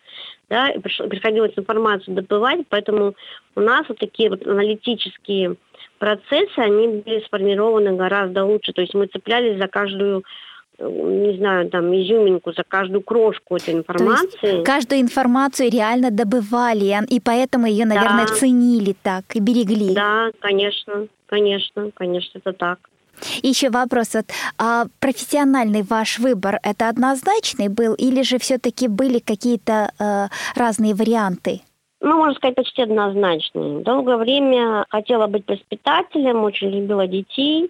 да, 0.49 0.69
и 0.69 0.79
приходилось 0.79 1.53
информацию 1.55 2.15
добывать, 2.15 2.61
поэтому 2.69 3.15
у 3.55 3.59
нас 3.61 3.87
вот 3.87 3.97
такие 3.97 4.29
вот 4.29 4.45
аналитические 4.45 5.55
процессы, 5.97 6.57
они 6.57 6.87
были 6.87 7.23
сформированы 7.25 7.95
гораздо 7.95 8.45
лучше, 8.45 8.73
то 8.73 8.81
есть 8.81 8.93
мы 8.93 9.07
цеплялись 9.07 9.57
за 9.57 9.67
каждую 9.67 10.23
не 10.89 11.37
знаю, 11.37 11.69
там, 11.69 11.93
изюминку 11.93 12.53
за 12.53 12.63
каждую 12.63 13.01
крошку 13.01 13.55
этой 13.55 13.73
информации. 13.73 14.37
То 14.41 14.47
есть 14.47 14.65
каждую 14.65 15.01
информацию 15.01 15.69
реально 15.69 16.11
добывали, 16.11 16.97
и 17.07 17.19
поэтому 17.19 17.67
ее, 17.67 17.85
наверное, 17.85 18.27
да. 18.27 18.33
ценили 18.33 18.95
так 19.03 19.23
и 19.35 19.39
берегли. 19.39 19.93
Да, 19.93 20.31
конечно, 20.39 21.07
конечно, 21.27 21.91
конечно, 21.93 22.39
это 22.39 22.53
так. 22.53 22.79
Еще 23.43 23.69
вопрос, 23.69 24.15
вот, 24.15 24.25
а 24.57 24.85
профессиональный 24.99 25.83
ваш 25.83 26.17
выбор 26.17 26.59
это 26.63 26.89
однозначный 26.89 27.67
был, 27.67 27.93
или 27.93 28.23
же 28.23 28.39
все-таки 28.39 28.87
были 28.87 29.19
какие-то 29.19 29.91
э, 29.99 30.27
разные 30.55 30.95
варианты? 30.95 31.61
Ну, 31.99 32.17
можно 32.17 32.33
сказать, 32.33 32.55
почти 32.55 32.81
однозначный. 32.81 33.83
Долгое 33.83 34.17
время 34.17 34.85
хотела 34.89 35.27
быть 35.27 35.47
воспитателем, 35.47 36.43
очень 36.43 36.69
любила 36.69 37.05
детей. 37.05 37.69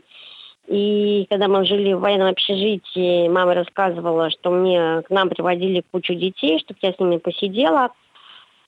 И 0.71 1.27
когда 1.29 1.49
мы 1.49 1.65
жили 1.65 1.91
в 1.91 1.99
военном 1.99 2.29
общежитии, 2.29 3.27
мама 3.27 3.55
рассказывала, 3.55 4.29
что 4.29 4.51
мне 4.51 5.01
к 5.01 5.09
нам 5.09 5.27
приводили 5.27 5.83
кучу 5.91 6.13
детей, 6.13 6.59
чтобы 6.59 6.79
я 6.81 6.93
с 6.93 6.99
ними 6.99 7.17
посидела. 7.17 7.89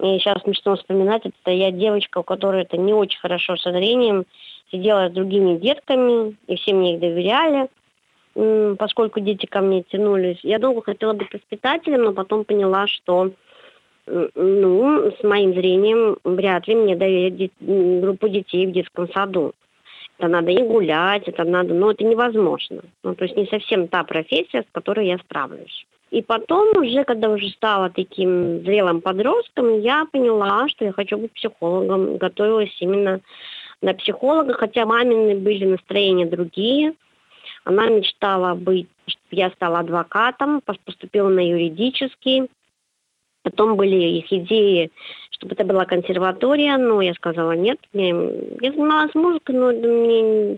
И 0.01 0.19
сейчас 0.19 0.41
смешно 0.43 0.75
вспоминать, 0.75 1.21
это 1.25 1.51
я 1.51 1.71
девочка, 1.71 2.17
у 2.17 2.23
которой 2.23 2.63
это 2.63 2.75
не 2.75 2.91
очень 2.91 3.19
хорошо 3.21 3.55
со 3.55 3.71
зрением, 3.71 4.25
сидела 4.69 5.07
с 5.07 5.13
другими 5.13 5.57
детками, 5.57 6.35
и 6.47 6.57
все 6.57 6.73
мне 6.73 6.95
их 6.95 6.99
доверяли, 6.99 7.69
поскольку 8.75 9.21
дети 9.21 9.45
ко 9.45 9.61
мне 9.61 9.83
тянулись. 9.83 10.39
Я 10.43 10.59
долго 10.59 10.81
хотела 10.81 11.13
быть 11.13 11.31
воспитателем, 11.31 12.03
но 12.03 12.11
потом 12.11 12.43
поняла, 12.43 12.85
что 12.87 13.31
ну, 14.07 15.09
с 15.17 15.23
моим 15.23 15.53
зрением 15.53 16.17
вряд 16.25 16.67
ли 16.67 16.75
мне 16.75 16.97
доверят 16.97 17.51
группу 17.61 18.27
детей 18.27 18.67
в 18.67 18.73
детском 18.73 19.07
саду 19.13 19.53
это 20.23 20.31
надо 20.31 20.51
и 20.51 20.63
гулять, 20.63 21.27
это 21.27 21.43
надо, 21.43 21.73
но 21.73 21.91
это 21.91 22.05
невозможно. 22.05 22.81
Ну, 23.03 23.13
то 23.13 23.25
есть 23.25 23.36
не 23.36 23.45
совсем 23.47 23.89
та 23.89 24.03
профессия, 24.03 24.62
с 24.62 24.71
которой 24.71 25.07
я 25.07 25.17
справлюсь. 25.17 25.86
И 26.12 26.21
потом 26.21 26.77
уже, 26.77 27.03
когда 27.03 27.29
уже 27.29 27.49
стала 27.49 27.89
таким 27.89 28.62
зрелым 28.62 29.01
подростком, 29.01 29.81
я 29.81 30.05
поняла, 30.12 30.69
что 30.69 30.86
я 30.86 30.93
хочу 30.93 31.17
быть 31.17 31.33
психологом. 31.33 32.17
Готовилась 32.17 32.75
именно 32.79 33.19
на 33.81 33.93
психолога, 33.95 34.53
хотя 34.53 34.86
мамины 34.86 35.36
были 35.36 35.65
настроения 35.65 36.25
другие. 36.25 36.93
Она 37.65 37.88
мечтала 37.88 38.53
быть, 38.53 38.88
чтобы 39.07 39.41
я 39.41 39.49
стала 39.51 39.79
адвокатом, 39.79 40.62
поступила 40.62 41.27
на 41.27 41.45
юридический. 41.45 42.47
Потом 43.41 43.75
были 43.75 44.19
их 44.19 44.31
идеи, 44.31 44.89
чтобы 45.43 45.56
это 45.56 45.65
была 45.65 45.86
консерватория, 45.86 46.77
но 46.77 47.01
я 47.01 47.13
сказала 47.13 47.51
нет. 47.51 47.77
Я, 47.91 48.08
я 48.08 48.71
занималась 48.71 49.13
музыкой, 49.13 49.56
но 49.56 49.71
мне 49.71 50.58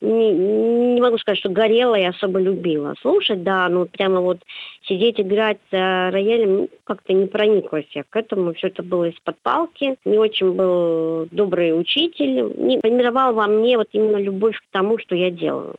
не, 0.00 0.32
не 0.32 1.00
могу 1.00 1.18
сказать, 1.18 1.38
что 1.38 1.48
горела 1.48 1.94
и 1.94 2.04
особо 2.04 2.38
любила. 2.38 2.94
Слушать, 3.00 3.42
да, 3.42 3.68
ну 3.68 3.86
прямо 3.86 4.20
вот 4.20 4.38
сидеть 4.82 5.18
играть 5.20 5.58
за 5.72 6.10
роялем 6.12 6.56
ну, 6.56 6.68
как-то 6.84 7.12
не 7.12 7.26
прониклась 7.26 7.86
я 7.92 8.04
к 8.04 8.14
этому. 8.16 8.52
Все 8.54 8.68
это 8.68 8.82
было 8.82 9.08
из-под 9.08 9.38
палки. 9.38 9.96
Не 10.04 10.18
очень 10.18 10.52
был 10.52 11.26
добрый 11.30 11.78
учитель. 11.78 12.52
Не 12.56 12.80
формировал 12.80 13.32
во 13.32 13.46
мне 13.46 13.78
вот 13.78 13.88
именно 13.92 14.18
любовь 14.18 14.56
к 14.58 14.72
тому, 14.72 14.98
что 14.98 15.14
я 15.14 15.30
делаю. 15.30 15.76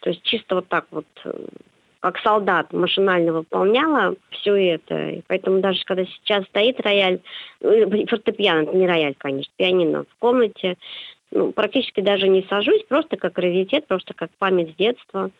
То 0.00 0.10
есть 0.10 0.22
чисто 0.22 0.54
вот 0.54 0.68
так 0.68 0.86
вот 0.90 1.06
э, 1.24 1.32
как 2.00 2.18
солдат 2.20 2.72
машинально 2.72 3.32
выполняла 3.32 4.14
все 4.30 4.54
это. 4.74 5.10
И 5.10 5.22
поэтому 5.26 5.60
даже 5.60 5.84
когда 5.84 6.04
сейчас 6.04 6.44
стоит 6.46 6.80
рояль, 6.80 7.20
ну, 7.60 8.06
фортепиано, 8.06 8.62
это 8.62 8.76
не 8.76 8.86
рояль, 8.86 9.14
конечно, 9.18 9.52
пианино 9.56 10.04
в 10.04 10.18
комнате, 10.18 10.76
ну, 11.30 11.52
практически 11.52 12.00
даже 12.00 12.28
не 12.28 12.42
сажусь, 12.48 12.82
просто 12.88 13.16
как 13.16 13.38
раритет, 13.38 13.86
просто 13.86 14.14
как 14.14 14.30
память 14.38 14.72
с 14.72 14.76
детства. 14.76 15.30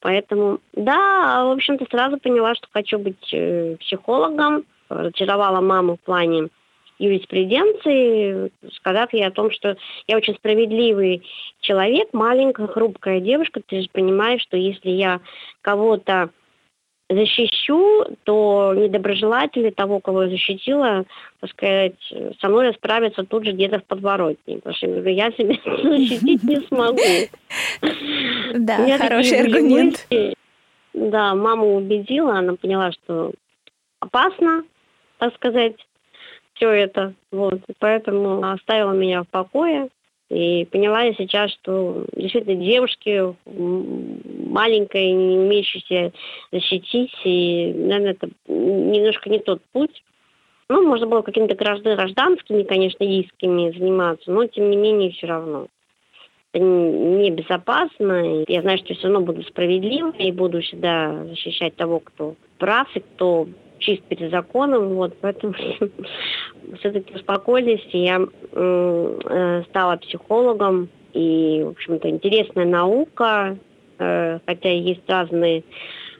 Поэтому, 0.00 0.60
да, 0.72 1.44
в 1.44 1.50
общем-то, 1.50 1.84
сразу 1.90 2.18
поняла, 2.18 2.54
что 2.54 2.66
хочу 2.72 2.98
быть 2.98 3.28
э, 3.32 3.76
психологом. 3.80 4.64
Разочаровала 4.88 5.60
маму 5.60 5.96
в 5.96 6.00
плане 6.00 6.48
юриспруденции, 6.98 8.50
сказав 8.72 9.12
ей 9.12 9.26
о 9.26 9.30
том, 9.30 9.50
что 9.50 9.76
я 10.06 10.16
очень 10.16 10.34
справедливый 10.34 11.22
человек, 11.60 12.08
маленькая, 12.12 12.66
хрупкая 12.66 13.20
девушка, 13.20 13.60
ты 13.66 13.82
же 13.82 13.88
понимаешь, 13.92 14.42
что 14.42 14.56
если 14.56 14.90
я 14.90 15.20
кого-то 15.60 16.30
защищу, 17.08 18.04
то 18.24 18.74
недоброжелатели 18.74 19.70
того, 19.70 20.00
кого 20.00 20.24
я 20.24 20.28
защитила, 20.28 21.04
так 21.40 21.50
сказать, 21.50 21.94
со 22.40 22.48
мной 22.48 22.68
расправятся 22.68 23.22
тут 23.24 23.44
же 23.44 23.52
где-то 23.52 23.78
в 23.78 23.84
подворотне. 23.84 24.56
Потому 24.56 24.74
что 24.74 24.86
я 25.08 25.30
себя 25.30 25.54
защитить 25.64 26.42
не 26.42 26.56
смогу. 26.66 27.00
Да, 28.54 28.98
хороший 28.98 29.40
аргумент. 29.40 30.08
Да, 30.94 31.34
маму 31.34 31.76
убедила, 31.76 32.38
она 32.38 32.56
поняла, 32.56 32.90
что 32.90 33.32
опасно, 34.00 34.64
так 35.18 35.34
сказать, 35.34 35.76
все 36.56 36.70
это. 36.70 37.14
Вот. 37.30 37.60
Поэтому 37.78 38.42
оставила 38.50 38.92
меня 38.92 39.22
в 39.22 39.28
покое. 39.28 39.88
И 40.28 40.64
поняла 40.64 41.02
я 41.02 41.14
сейчас, 41.14 41.52
что 41.52 42.04
действительно 42.16 42.56
девушки 42.56 43.32
маленькая, 43.46 45.12
не 45.12 45.38
умеющие 45.38 46.12
защитить, 46.50 47.14
и, 47.22 47.72
наверное, 47.72 48.10
это 48.12 48.28
немножко 48.48 49.30
не 49.30 49.38
тот 49.38 49.62
путь. 49.72 50.02
Ну, 50.68 50.84
можно 50.84 51.06
было 51.06 51.22
какими-то 51.22 51.54
гражданскими, 51.54 52.64
конечно, 52.64 53.04
исками 53.04 53.70
заниматься, 53.70 54.32
но 54.32 54.46
тем 54.46 54.68
не 54.68 54.76
менее 54.76 55.12
все 55.12 55.28
равно. 55.28 55.68
Это 56.52 56.64
небезопасно. 56.64 58.44
Я 58.48 58.62
знаю, 58.62 58.78
что 58.78 58.94
все 58.94 59.04
равно 59.04 59.20
буду 59.20 59.42
справедлива 59.42 60.12
и 60.18 60.32
буду 60.32 60.60
всегда 60.60 61.24
защищать 61.26 61.76
того, 61.76 62.00
кто 62.00 62.34
прав 62.58 62.88
и 62.96 63.00
кто 63.00 63.46
чист 63.78 64.02
перед 64.04 64.30
законом, 64.30 64.94
вот, 64.94 65.16
поэтому 65.20 65.54
все-таки 66.78 67.14
успокоились, 67.14 67.86
и 67.92 67.98
я 67.98 68.20
э, 68.52 69.62
стала 69.68 69.96
психологом, 69.96 70.88
и, 71.12 71.62
в 71.64 71.70
общем-то, 71.70 72.10
интересная 72.10 72.66
наука, 72.66 73.56
э, 73.98 74.38
хотя 74.46 74.68
есть 74.70 75.08
разные 75.08 75.64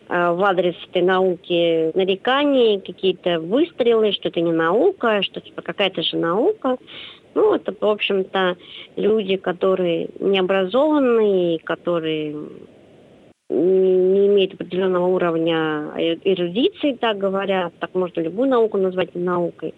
э, 0.09 0.31
в 0.33 0.42
адрес 0.42 0.75
этой 0.88 1.03
науки 1.03 1.97
нарекания, 1.97 2.81
какие-то 2.81 3.40
выстрелы, 3.40 4.12
что 4.12 4.29
это 4.29 4.40
не 4.40 4.53
наука, 4.53 5.23
что 5.23 5.40
типа 5.40 5.62
какая-то 5.62 6.03
же 6.03 6.16
наука. 6.16 6.79
Ну, 7.35 7.55
это, 7.55 7.75
в 7.79 7.85
общем-то, 7.85 8.57
люди, 8.97 9.37
которые 9.37 10.09
необразованные, 10.19 11.59
которые 11.59 12.35
не 13.48 14.26
имеет 14.26 14.54
определенного 14.54 15.06
уровня 15.06 15.92
эрудиции, 15.96 16.94
так 16.94 17.18
говорят, 17.18 17.72
так 17.78 17.94
можно 17.94 18.20
любую 18.20 18.48
науку 18.48 18.76
назвать 18.76 19.14
наукой. 19.14 19.74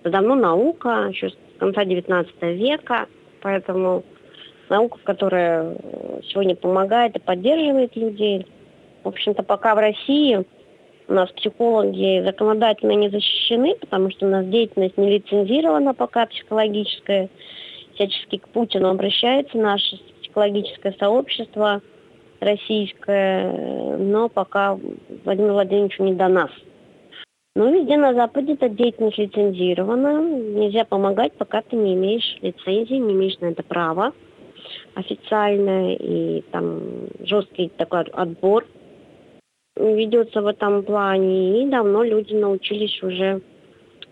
Это 0.00 0.10
давно 0.10 0.34
наука, 0.34 1.08
еще 1.12 1.30
с 1.30 1.36
конца 1.58 1.84
XIX 1.84 2.26
века, 2.54 3.06
поэтому 3.40 4.02
наука, 4.68 4.98
которая 5.04 5.76
сегодня 6.28 6.56
помогает 6.56 7.16
и 7.16 7.20
поддерживает 7.20 7.94
людей. 7.94 8.46
В 9.04 9.08
общем-то, 9.08 9.42
пока 9.42 9.74
в 9.74 9.78
России 9.78 10.44
у 11.08 11.12
нас 11.12 11.30
психологи 11.32 12.24
законодательно 12.24 12.92
не 12.92 13.08
защищены, 13.08 13.76
потому 13.76 14.10
что 14.10 14.26
у 14.26 14.30
нас 14.30 14.46
деятельность 14.46 14.96
не 14.96 15.18
лицензирована 15.18 15.94
пока 15.94 16.26
психологическая. 16.26 17.28
Всячески 17.94 18.38
к 18.38 18.48
Путину 18.48 18.88
обращается 18.88 19.58
наше 19.58 20.00
психологическое 20.22 20.96
сообщество– 20.98 21.82
российская, 22.42 23.96
но 23.96 24.28
пока 24.28 24.78
Владимиру 25.24 25.54
Владимировичу 25.54 26.02
не 26.02 26.14
до 26.14 26.28
нас. 26.28 26.50
Но 27.54 27.70
везде 27.70 27.96
на 27.98 28.14
Западе 28.14 28.54
эта 28.54 28.68
деятельность 28.68 29.18
лицензирована. 29.18 30.22
Нельзя 30.22 30.84
помогать, 30.84 31.32
пока 31.34 31.60
ты 31.62 31.76
не 31.76 31.94
имеешь 31.94 32.38
лицензии, 32.40 32.94
не 32.94 33.12
имеешь 33.12 33.38
на 33.40 33.46
это 33.46 33.62
права 33.62 34.12
официальное. 34.94 35.94
И 35.96 36.42
там 36.50 36.80
жесткий 37.20 37.68
такой 37.68 38.02
отбор 38.04 38.66
ведется 39.76 40.40
в 40.40 40.46
этом 40.46 40.82
плане. 40.82 41.62
И 41.62 41.68
давно 41.68 42.02
люди 42.02 42.32
научились 42.32 43.02
уже 43.02 43.42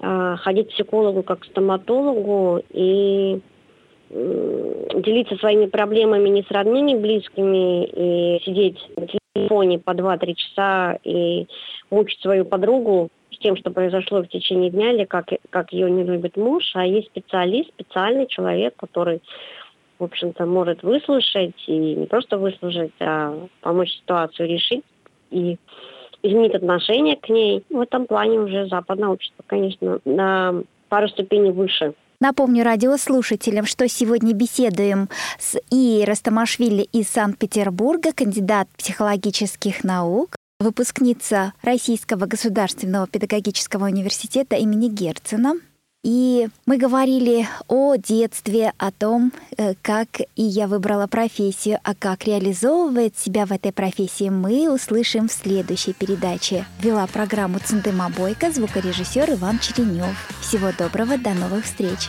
э, 0.01 0.37
ходить 0.39 0.69
к 0.69 0.73
психологу 0.73 1.23
как 1.23 1.41
к 1.41 1.47
стоматологу 1.47 2.63
и 2.71 3.41
делиться 4.11 5.37
своими 5.37 5.67
проблемами 5.67 6.29
не 6.29 6.43
с 6.43 6.51
родными, 6.51 6.95
близкими 6.95 7.85
и 7.85 8.43
сидеть 8.45 8.79
на 8.97 9.07
телефоне 9.07 9.79
по 9.79 9.91
2-3 9.91 10.35
часа 10.35 10.99
и 11.05 11.47
мучить 11.91 12.21
свою 12.21 12.45
подругу 12.45 13.11
с 13.31 13.39
тем, 13.39 13.57
что 13.57 13.71
произошло 13.71 14.23
в 14.23 14.29
течение 14.29 14.71
дня, 14.71 14.93
или 14.93 15.05
как, 15.05 15.29
как 15.51 15.73
ее 15.73 15.89
не 15.91 16.03
любит 16.03 16.37
муж, 16.37 16.65
а 16.75 16.85
есть 16.85 17.07
специалист, 17.09 17.71
специальный 17.71 18.27
человек, 18.27 18.75
который, 18.77 19.21
в 20.01 20.05
общем-то, 20.05 20.45
может 20.45 20.83
выслушать, 20.83 21.55
и 21.69 21.77
не 21.95 22.07
просто 22.07 22.39
выслушать, 22.39 22.93
а 22.99 23.47
помочь 23.61 23.93
ситуацию 23.93 24.49
решить 24.49 24.83
и 25.31 25.57
изменить 26.23 26.55
отношение 26.55 27.15
к 27.17 27.29
ней. 27.29 27.63
В 27.71 27.81
этом 27.81 28.07
плане 28.07 28.41
уже 28.41 28.67
западное 28.67 29.09
общество, 29.09 29.45
конечно, 29.47 30.01
на 30.05 30.65
пару 30.89 31.09
ступеней 31.09 31.53
выше. 31.53 31.95
Напомню 32.23 32.65
радиослушателям, 32.65 33.65
что 33.65 33.89
сегодня 33.89 34.35
беседуем 34.35 35.09
с 35.39 35.57
Ией 35.71 36.05
Растамашвили 36.05 36.83
из 36.83 37.09
Санкт-Петербурга, 37.09 38.13
кандидат 38.13 38.69
психологических 38.77 39.85
наук, 39.85 40.37
выпускница 40.59 41.55
Российского 41.63 42.27
государственного 42.27 43.07
педагогического 43.07 43.87
университета 43.87 44.57
имени 44.57 44.89
Герцена, 44.89 45.55
и 46.03 46.49
мы 46.67 46.79
говорили 46.79 47.47
о 47.69 47.97
детстве, 47.97 48.73
о 48.79 48.91
том, 48.91 49.33
э, 49.57 49.75
как 49.83 50.21
и 50.37 50.43
я 50.43 50.67
выбрала 50.67 51.07
профессию, 51.07 51.79
а 51.83 51.95
как 51.95 52.25
реализовывает 52.25 53.19
себя 53.19 53.45
в 53.45 53.53
этой 53.53 53.73
профессии, 53.73 54.31
мы 54.31 54.73
услышим 54.73 55.29
в 55.29 55.33
следующей 55.33 55.93
передаче. 55.93 56.65
Вела 56.81 57.07
программу 57.07 57.59
Цендыма 57.59 58.11
Бойко, 58.17 58.51
звукорежиссер 58.51 59.33
Иван 59.33 59.59
Черенев. 59.59 60.17
Всего 60.41 60.71
доброго, 60.77 61.19
до 61.19 61.35
новых 61.35 61.65
встреч! 61.65 62.09